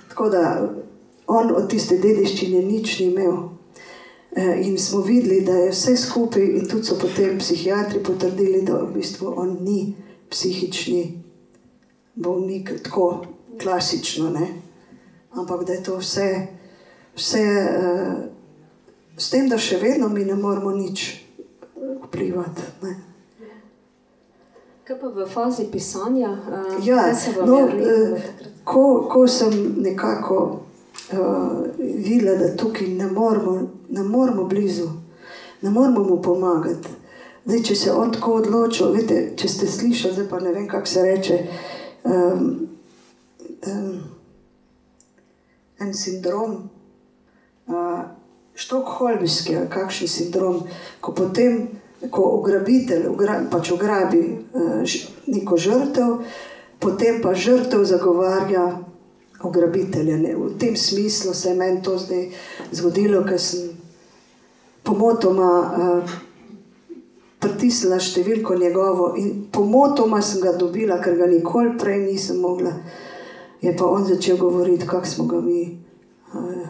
[0.09, 0.73] Tako da
[1.27, 3.37] on od tiste dediščine nič ni imel.
[4.37, 8.77] Eh, in smo videli, da je vse skupaj, in tudi so potem psihiatri potrdili, da
[8.83, 9.95] v bistvu on ni
[10.31, 11.23] psihični
[12.14, 13.25] bolnik, tako
[13.59, 14.49] klasično, ne?
[15.33, 16.47] ampak da je to vse,
[17.17, 18.15] vse uh,
[19.17, 21.25] s tem, da še vedno mi ne moremo nič
[22.05, 22.63] vplivati.
[22.83, 22.95] Ne?
[24.89, 26.31] Kaj pa v fazi pisanja?
[26.33, 27.11] Uh, ja,
[27.47, 28.31] no, uh,
[28.65, 29.53] ko, ko sem
[29.83, 30.39] nekako
[31.13, 34.89] uh, videla, da tukaj ne moramo, ne moramo blizu,
[35.63, 36.97] ne moramo mu pomagati.
[37.49, 40.87] Zdaj, če se on tako odločil, veste, če ste slišali, zdaj pa ne vem, kako
[40.87, 41.39] se reče.
[42.05, 42.68] Um,
[43.67, 44.01] um,
[45.79, 46.71] en sindrom,
[47.67, 48.03] uh,
[48.55, 50.63] štokholmski, kakšen sindrom,
[51.01, 51.69] ko potem,
[52.11, 54.83] ko ugrabitelj ugra, pač ugrabi uh,
[55.27, 56.23] neko žrtev,
[56.79, 58.69] potem pa žrtev zagovarja
[59.43, 60.17] ugrabitelja.
[60.19, 60.35] Ne.
[60.35, 62.31] V tem smislu se je meni to zdaj
[62.73, 63.71] zgodilo, ker sem
[64.83, 66.17] pomotoma uh,
[67.39, 72.75] pritisnila številko njegovo in pomotoma sem ga dobila, ker ga nikoli prej nisem mogla.
[73.63, 75.79] Je pa on začel govoriti, kako smo ga mi
[76.35, 76.69] uh,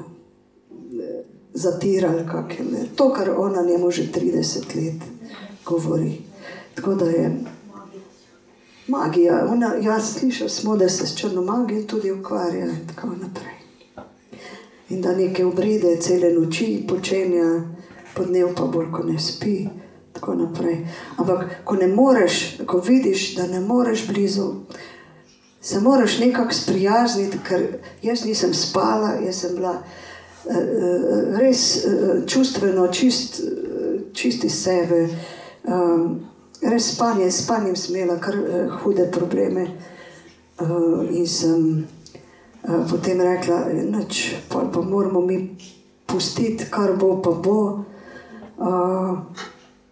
[1.55, 2.25] zatirali.
[2.97, 5.03] To, kar ona njemu že 30 let
[5.65, 6.21] govori.
[6.75, 7.41] Tako da je
[8.89, 9.47] magija.
[9.51, 13.59] Ona, jaz slišal smo, da se s črno magijo tudi ukvarja in tako naprej.
[14.89, 17.65] In da neke obrede cele noči počenja,
[18.15, 19.67] podnev pa bolj, ko ne spi.
[21.17, 24.55] Ampak, ko ne moreš, ko vidiš, da ne moreš blizu,
[25.61, 27.67] se moraš nekako sprijazniti, ker
[28.03, 30.55] jaz nisem spala, jaz sem bila uh,
[31.39, 35.09] res uh, čustveno, čist, uh, čist iz sebe.
[35.65, 36.21] Um,
[36.63, 39.67] res spanje, spanjem sem imela kar uh, hude probleme.
[40.59, 41.87] Uh, in sem
[42.63, 43.61] uh, potem rekla,
[43.93, 44.03] da
[44.49, 45.57] pa, pa moramo mi
[46.07, 47.85] pustiti, kar bo, pa bo.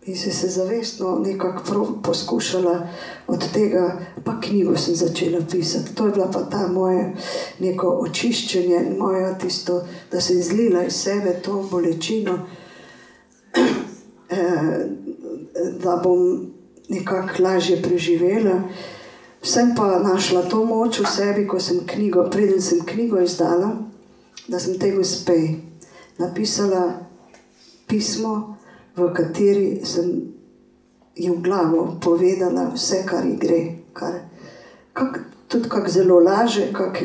[0.06, 2.88] In se je zavestno nekako poskušala
[3.26, 5.94] od tega, pa knjigo sem začela pisati.
[5.94, 7.10] To je bila pa ta moja
[7.58, 12.38] neko očiščenje, moja tisto, da sem izlila iz sebe to bolečino.
[15.82, 16.46] Da bom
[16.88, 18.62] nekako lažje preživela.
[19.42, 23.76] Sem pa našla to moč v sebi, ko sem knjigo, preden sem knjigo izdala,
[24.48, 25.36] da sem tej gospe
[26.18, 27.06] napisala
[27.86, 28.56] pismo,
[28.96, 30.32] v kateri sem
[31.16, 33.60] ji v glavo povedala vse, kar ji gre.
[33.92, 34.20] Kar,
[34.92, 37.04] kak, tudi kako zelo laže, kako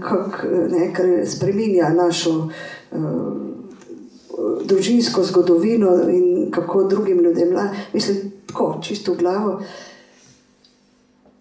[0.00, 3.32] kak, ne, kar spremenja našo uh,
[4.64, 9.60] družinsko zgodovino in kako drugim ljudem, la, mislim, tako čisto v glavo.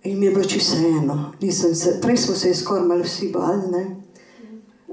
[0.03, 1.31] In je bilo čisto eno.
[1.51, 3.85] Se, prej smo se skoraj malo vsi bali.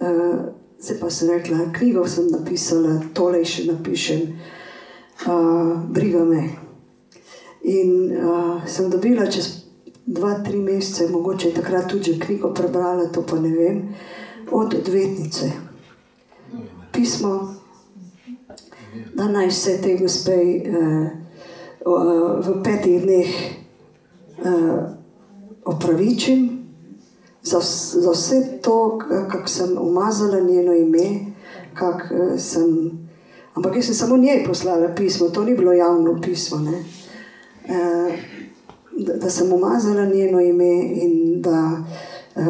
[0.01, 0.39] Uh,
[0.81, 4.60] zdaj pa sem rekla, knjigo sem napisala, tole še napišem, uh,
[5.89, 6.49] briga me.
[7.63, 9.65] In uh, sem dobila čez
[10.07, 13.83] dva, tri mesece, mogoče je takrat tudi knjigo prebrala, to pa ne vem,
[14.51, 15.51] od odvetnice.
[16.93, 17.55] Pismo,
[19.15, 21.11] da naj se te gospe uh,
[21.87, 23.37] uh, v petih dneh.
[24.41, 25.01] Uh,
[25.65, 26.67] opravičim
[27.43, 27.61] za,
[28.01, 28.99] za vse to,
[29.31, 31.31] kako sem umazala njeno ime.
[31.81, 32.91] Eh, sem,
[33.55, 36.59] ampak jaz sem samo njej poslala pismo, to ni bilo javno pismo.
[36.71, 36.75] E,
[38.99, 41.85] da, da sem umazala njeno ime in da
[42.37, 42.45] e,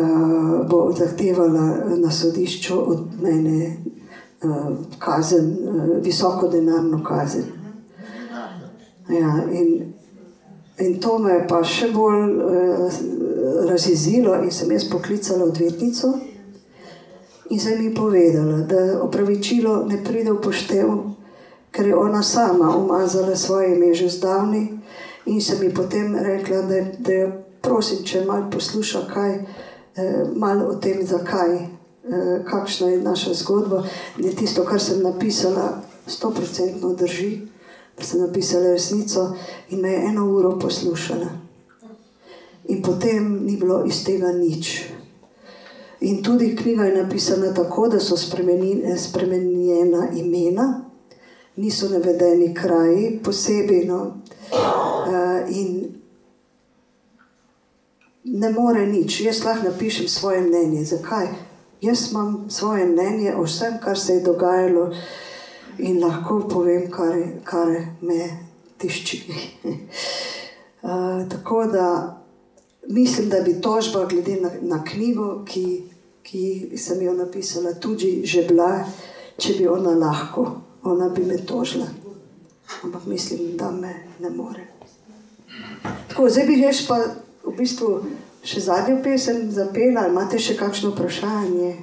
[0.70, 3.76] bo zahtevala na sodišču od mene e,
[4.98, 7.44] kazen, e, visoko denarno kazen.
[9.08, 9.92] Ja, in,
[10.80, 13.00] In to me je pa še bolj uh,
[13.68, 16.14] razjezilo, in sem jaz poklicala odvetnico
[17.50, 20.88] in sem ji povedala, da opravičilo ne pride v poštev,
[21.70, 24.78] ker je ona sama umazala svoje ime že zdavni.
[25.26, 30.72] In sem ji potem rekla, da, da jo prosim, če malo posluša, kaj eh, malo
[30.72, 33.84] o tem, zakaj, eh, kakšna je naša zgodba,
[34.18, 37.50] da je tisto, kar sem napisala, sto procentno drži
[38.04, 39.34] sem napisala resnico
[39.70, 41.28] in me je eno uro poslušala.
[42.68, 44.82] In potem ni bilo iz tega nič.
[46.00, 48.16] In tudi knjiga je napisana tako, da so
[48.96, 50.84] spremenjena imena,
[51.56, 53.84] niso navedeni kraji posebej.
[53.84, 54.16] No.
[54.52, 56.00] Uh, in
[58.24, 60.84] ne more nič, jaz lahko napišem svoje mnenje.
[60.84, 61.28] Zakaj?
[61.80, 64.90] Jaz imam svoje mnenje o vsem, kar se je dogajalo
[65.78, 67.68] in lahko povem, kar, kar
[68.00, 68.28] me
[68.78, 69.22] tišči.
[70.82, 72.16] uh, tako da
[72.88, 75.82] mislim, da bi tožba, glede na, na knjigo, ki,
[76.22, 78.84] ki sem jo napisala, tudi že bila,
[79.40, 80.46] če bi ona lahko,
[80.84, 81.86] ona bi me tožila.
[82.84, 84.66] Ampak mislim, da me ne more.
[86.08, 86.98] Tako, zdaj bi ješ pa
[87.44, 87.88] v bistvu
[88.46, 91.74] še zadnjo pesem zapela, ali imate še kakšno vprašanje?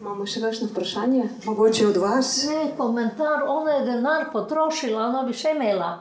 [0.00, 1.28] Imamo še kakšno vprašanje?
[1.44, 2.32] Mogoče od vas?
[2.48, 5.94] Ne, komentar, ona je denar potrošila, ona bi še imela.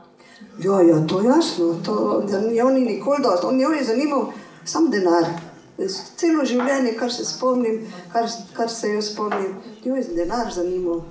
[0.60, 1.70] Ja, ja to je jasno.
[1.86, 3.48] To, jo ni nikoli dosti.
[3.48, 4.32] On jo je zanimal
[4.66, 5.30] sam denar.
[6.20, 7.82] Celo življenje, kar se spomnim,
[8.14, 11.02] kar, kar se jo spomnim, jo je denar zanimal.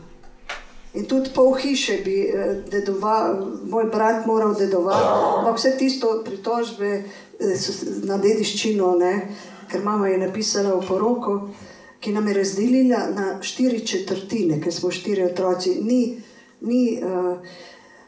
[0.94, 3.40] In tudi pol hiše bi eh, dedoval,
[3.72, 5.08] moj brat moral dedovati,
[5.40, 7.68] ampak vse tisto pritožbe eh,
[8.06, 9.14] na dediščino, ne?
[9.72, 11.36] ker mama je napisala v poroko
[12.02, 15.76] ki nam je razdelila na štiri četrtine, ker smo štiri otroci.
[15.82, 16.18] Ni,
[16.60, 17.38] ni, uh,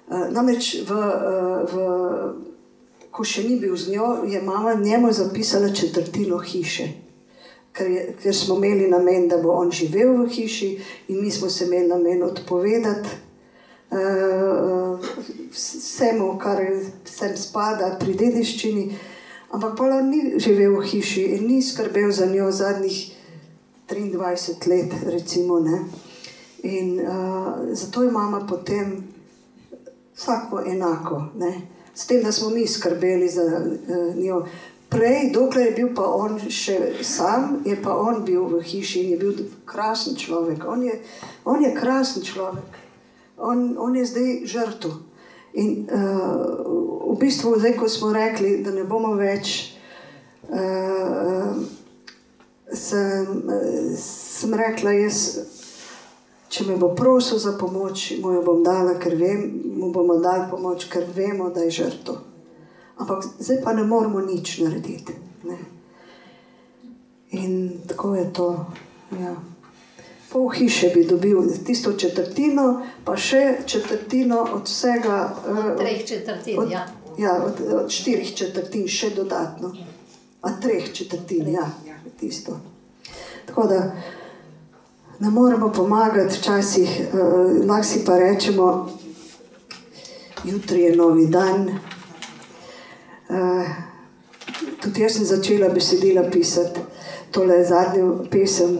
[0.08, 1.84] uh, namreč, v, uh, v,
[3.14, 6.88] ko še ni bil z njo, je mama njemu zapisala četrtino hiše.
[7.74, 10.70] Ker, je, ker smo imeli namen, da bo on živel v hiši,
[11.08, 13.08] in mi smo se imeli namen odpovedati
[13.94, 14.98] uh,
[15.54, 16.62] vsemu, kar
[17.06, 18.86] sem spada pri dediščini.
[19.54, 22.98] Ampak pa on ni živel v hiši in ni skrbel za njo zadnjih
[23.90, 25.60] 23 let, recimo.
[26.62, 29.04] In uh, zato je mama potem
[30.16, 31.73] vsako enako, ne?
[31.94, 34.44] S tem, da smo mi skrbeli za uh, njo.
[34.88, 39.10] Prej, dokler je bil pa on še sam, je pa on bil v hiši in
[39.10, 40.66] je bil krasen človek.
[40.68, 41.00] On je,
[41.44, 42.78] on je krasen človek,
[43.38, 44.98] on, on je zdaj žrtev.
[45.54, 49.74] In uh, v bistvu, zdaj, ko smo rekli, da ne bomo več.
[50.50, 51.62] Uh,
[52.74, 53.50] sem,
[53.96, 55.18] sem rekla, jaz,
[56.48, 60.48] če me bo prosil za pomoč, mu jo bom dala, ker vem, mu bomo dali
[60.50, 62.20] pomoč, ker vemo, da je žrtev.
[63.00, 65.16] Ampak zdaj pa ne moramo nič narediti.
[65.44, 65.58] Ne?
[67.34, 68.48] In tako je to.
[69.18, 69.34] Ja.
[70.30, 75.18] Pol hiše bi dobil tisto četrtino, pa še četrtino od vsega.
[75.46, 76.86] Od treh četrtin, od, ja.
[77.18, 79.74] Ja, od, od štirih četrtin, še dodatno.
[80.42, 81.66] Od treh četrtin, ja
[82.24, 82.60] tisto.
[83.46, 83.92] Tako da
[85.20, 88.88] ne moremo pomagati, včasih uh, lahko si pa rečemo,
[90.44, 91.78] jutri je novi dan.
[93.28, 93.66] Uh,
[94.82, 96.80] tudi jaz sem začela besedila pisati,
[97.30, 98.78] tole zadnjo pesem.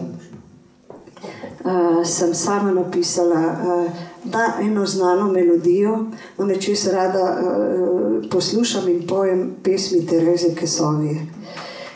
[1.65, 3.91] Uh, sem sama napisala, uh,
[4.23, 6.05] da eno znano melodijo,
[6.37, 11.19] namreč jaz rada uh, poslušam in pojem pesmi Tereze Kesovi.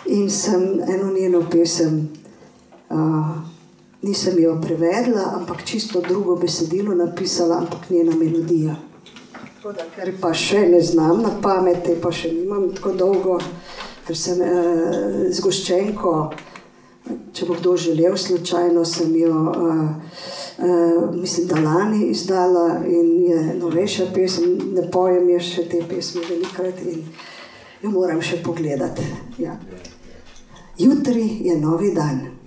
[0.06, 2.10] In sem eno njeno pesem,
[2.90, 3.49] uh,
[4.02, 8.76] nisem jo prevedla, ampak čisto drugo besedilo napisala, ampak njena melodija.
[9.64, 13.40] Da, ker pa še ne znam na pamet, te pa še nimam tako dolgo,
[14.08, 16.14] ker sem uh, zgoščenko.
[17.34, 19.84] Če bo kdo želel, slučajno sem jo, uh,
[20.64, 26.24] uh, mislim, da lani izdala in je novejša pesem, ne pojem je še te pesmi
[26.30, 27.04] velikrat in
[27.84, 29.08] jo moram še pogledati.
[29.42, 29.58] Ja.
[30.80, 32.39] Jutri je novi dan.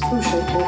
[0.00, 0.64] Poslušajte.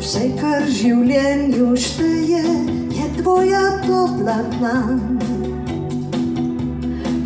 [0.00, 2.44] Vse, kar življenju šteje,
[2.96, 5.20] je tvoja topla plan.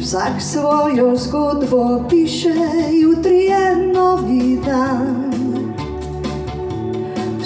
[0.02, 2.56] Vsak svojo zgodbo piše,
[2.98, 3.64] jutri je
[3.94, 5.33] novi dan.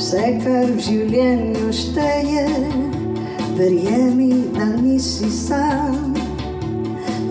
[0.08, 2.44] Vse, kar v življenju šteje,
[3.58, 6.14] verjemi, da nisi sam.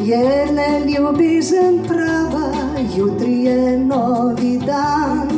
[0.05, 0.19] Je
[0.53, 2.51] le ljubezen prava,
[2.93, 5.33] jutri je novi dan.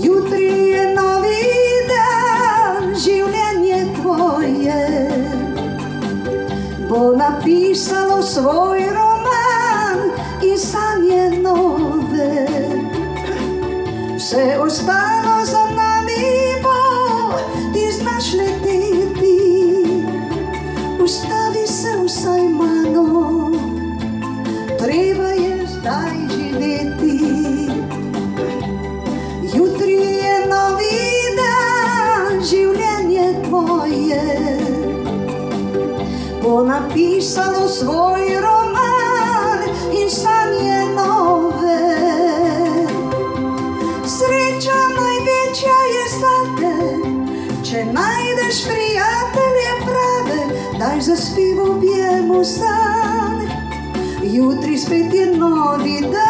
[0.00, 1.44] Jutri je novi
[1.92, 4.80] dan, življenje tvoje
[6.88, 12.49] bo napisalo svoj roman in sanje nove.
[14.30, 17.34] Vse ostalo za nami bo,
[17.74, 19.40] ti znaš leteti,
[21.04, 23.50] ustavi se vsaj malo,
[24.78, 27.18] treba je zdaj živeti.
[29.54, 31.10] Jutri je novi
[31.40, 34.22] dan, življenje tvoje
[36.42, 38.19] bo napisalo svoj
[55.40, 56.20] nudi dan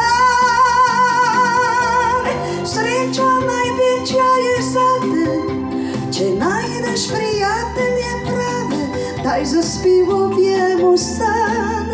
[2.66, 5.30] Sreća najveća je za te.
[6.12, 8.82] Če najdeš prijatelje prave
[9.24, 10.30] Daj za spivo
[10.96, 11.86] san.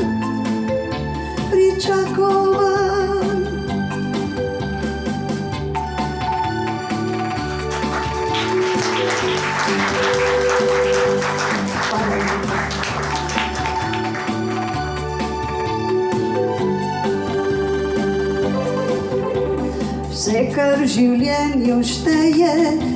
[1.51, 2.46] Pričako
[20.57, 22.53] kar življenju šteje,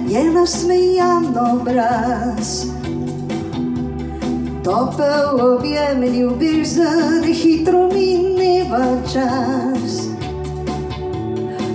[0.09, 2.53] je nasmejan obraz.
[4.65, 8.81] Topel objem ljubezen, hitro mineva
[9.13, 9.99] čas.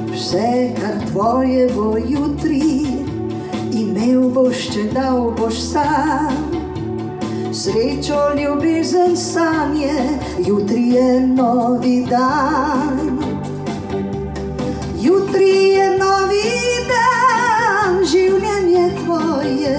[0.10, 0.50] Vse,
[0.80, 2.64] kar tvoje bo jutri,
[3.70, 6.46] imel boš, če dal boš sam.
[7.56, 9.94] Srečo, ljubezen, sanje,
[10.50, 13.05] jutri je novi dan.
[15.36, 16.52] Jutri je novi
[16.88, 19.76] dan, življenje tvoje.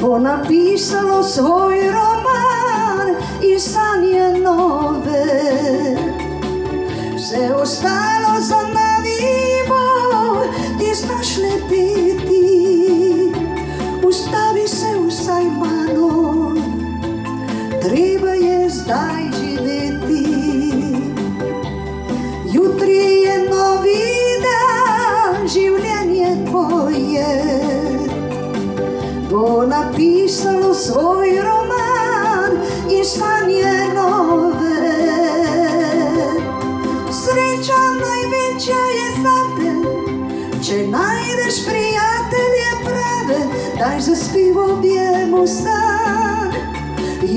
[0.00, 2.15] Bo napisalo svoj roman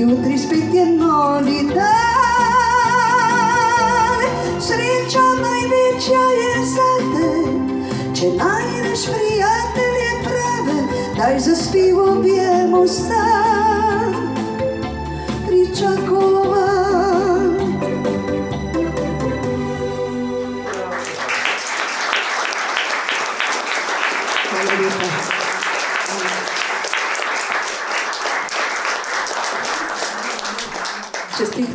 [0.00, 1.80] Jutri spet je novi dan.
[4.60, 7.28] Sreča največja je zate,
[8.16, 10.78] če najdeš prijatelje prave,
[11.18, 13.39] daj zaspi v objemu san.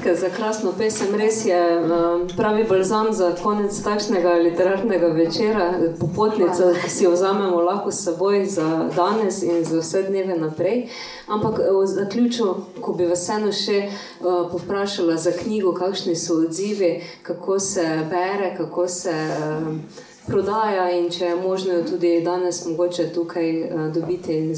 [0.06, 1.16] Čestitke za krasno pesem.
[1.16, 7.92] Res je um, pravi balzam za konec takšnega literarnega večera, popotnica, si jo vzamemo lahko
[7.92, 10.88] s seboj za danes in za vse dneve naprej.
[11.28, 17.02] Ampak v zaključku, ko bi vas eno še uh, povprašala za knjigo, kakšni so odzivi,
[17.24, 19.14] kako se bere, kako se.
[19.14, 19.82] Um,
[20.26, 24.56] Prodaja in če je možno tudi danes, mogoče tukaj uh, dobiti in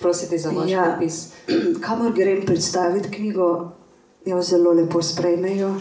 [0.00, 0.84] prositi za vaš Ja.
[0.84, 1.32] napis.
[1.84, 3.70] Kamor grem predstaviti knjigo,
[4.28, 5.74] jo zelo lepo sprejmejo,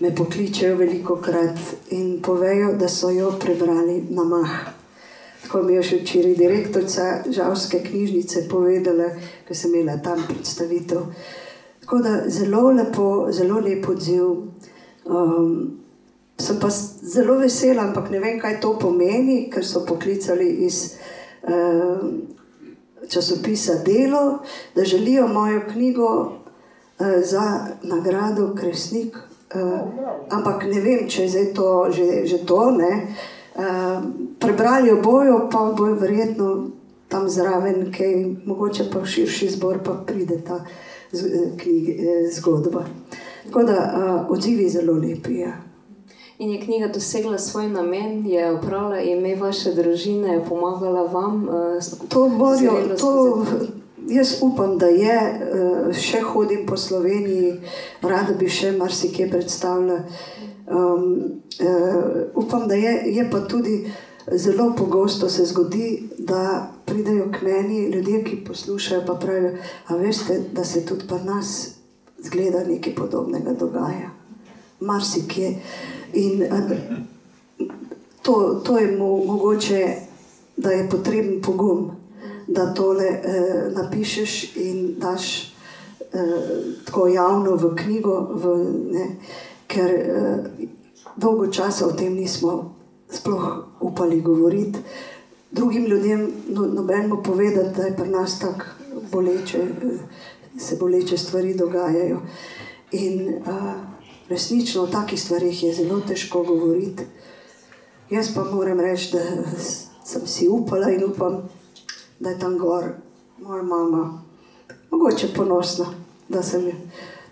[0.00, 1.58] me pokličejo veliko krat
[1.90, 4.58] in povejo, da so jo prebrali na mah.
[5.42, 9.12] Tako mi je še včeraj direktorica Žavske knjižnice povedala,
[9.46, 11.04] ker sem imela tam predstavitev.
[11.80, 14.26] Tako da zelo lepo, zelo lep odziv.
[15.08, 15.52] Um,
[16.38, 20.98] sem pa zelo vesela, ampak ne vem, kaj to pomeni, ker so poklicali iz
[21.48, 22.20] um,
[23.08, 24.38] časopisa Delo,
[24.74, 26.37] da želijo mojo knjigo
[27.22, 29.18] za nagrado Kresnik.
[29.54, 29.80] Eh,
[30.30, 32.70] ampak ne vem, če je zdaj to že, že to.
[32.70, 32.92] Ne.
[33.56, 33.98] Eh,
[34.38, 36.70] prebrali jo bojo, pa bojo verjetno
[37.08, 42.84] tam zraven, kaj mogoče pa širši zbor pa pride ta eh, knjig, eh, zgodba.
[43.46, 45.40] Tako da eh, odzivi zelo lepi.
[45.40, 45.56] Ja.
[46.38, 51.48] In je knjiga dosegla svoj namen, je upravila ime vaše družine, je pomagala vam.
[52.08, 53.44] To morajo, to,
[54.08, 57.60] jaz upam, da je, eh, še hodim po Sloveniji,
[58.02, 60.02] rada bi še marsikaj predstavila.
[60.68, 63.86] Um, uh, upam, da je, je pa tudi
[64.32, 69.54] zelo pogosto se zgodi, da pridejo k meni ljudje, ki poslušajo, pa pravijo,
[69.86, 71.70] a veste, da se tudi pri nas
[72.18, 74.10] zgleda nekaj podobnega dogaja.
[74.80, 75.54] Marsikje.
[76.12, 76.76] In eh,
[78.22, 79.96] to, to je mo, mogoče,
[80.56, 81.90] da je potreben pogum,
[82.48, 85.52] da tole eh, napišeš in daš
[86.12, 86.18] eh,
[86.84, 88.56] tako javno v knjigo, v,
[88.92, 89.06] ne,
[89.66, 90.66] ker eh,
[91.16, 92.74] dolgo časa o tem nismo
[93.10, 94.78] sploh upali govoriti.
[95.50, 98.64] Drugim ljudem no, nobenemu povedati, da je pri nas tako
[99.12, 102.20] boleče, eh, se boleče stvari dogajajo.
[102.92, 103.74] In uh,
[104.28, 107.02] resnično o takih stvarih je zelo težko govoriti.
[108.10, 109.20] Jaz pa moram reči, da
[110.04, 111.48] sem si upala in upam,
[112.20, 112.84] da je tam gor
[113.38, 114.22] moja mama,
[114.90, 115.86] mogoče ponosna,
[116.28, 116.72] da sem jo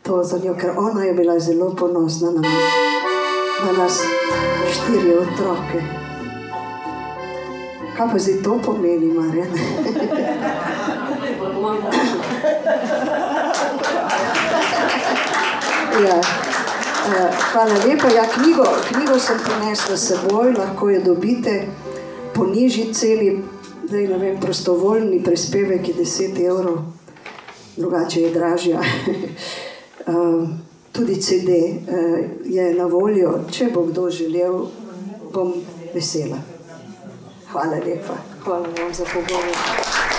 [0.02, 2.52] to za njo, ker ona je bila zelo ponosna na nas,
[3.66, 4.00] na nas
[4.70, 5.82] štiri otroke.
[7.96, 9.48] Kaj pa zdaj to pomeni, Marjan?
[16.06, 16.20] ja.
[17.06, 18.08] Eh, Hvala lepa.
[18.14, 21.66] Ja, knjigo, knjigo sem prinesla s seboj, lahko jo dobite
[22.34, 23.42] po nižji ceni,
[23.86, 26.78] zdaj ne vem, prostovoljni prispevek je 10 evrov,
[27.76, 28.80] drugače je dražja.
[30.08, 30.48] Eh,
[30.92, 34.54] Tudi CD eh, je na voljo, če bo kdo želel,
[35.32, 35.52] bom
[35.94, 36.38] vesela.
[37.52, 38.16] Hvala lepa.
[38.44, 40.15] Hvala vam za pogovor.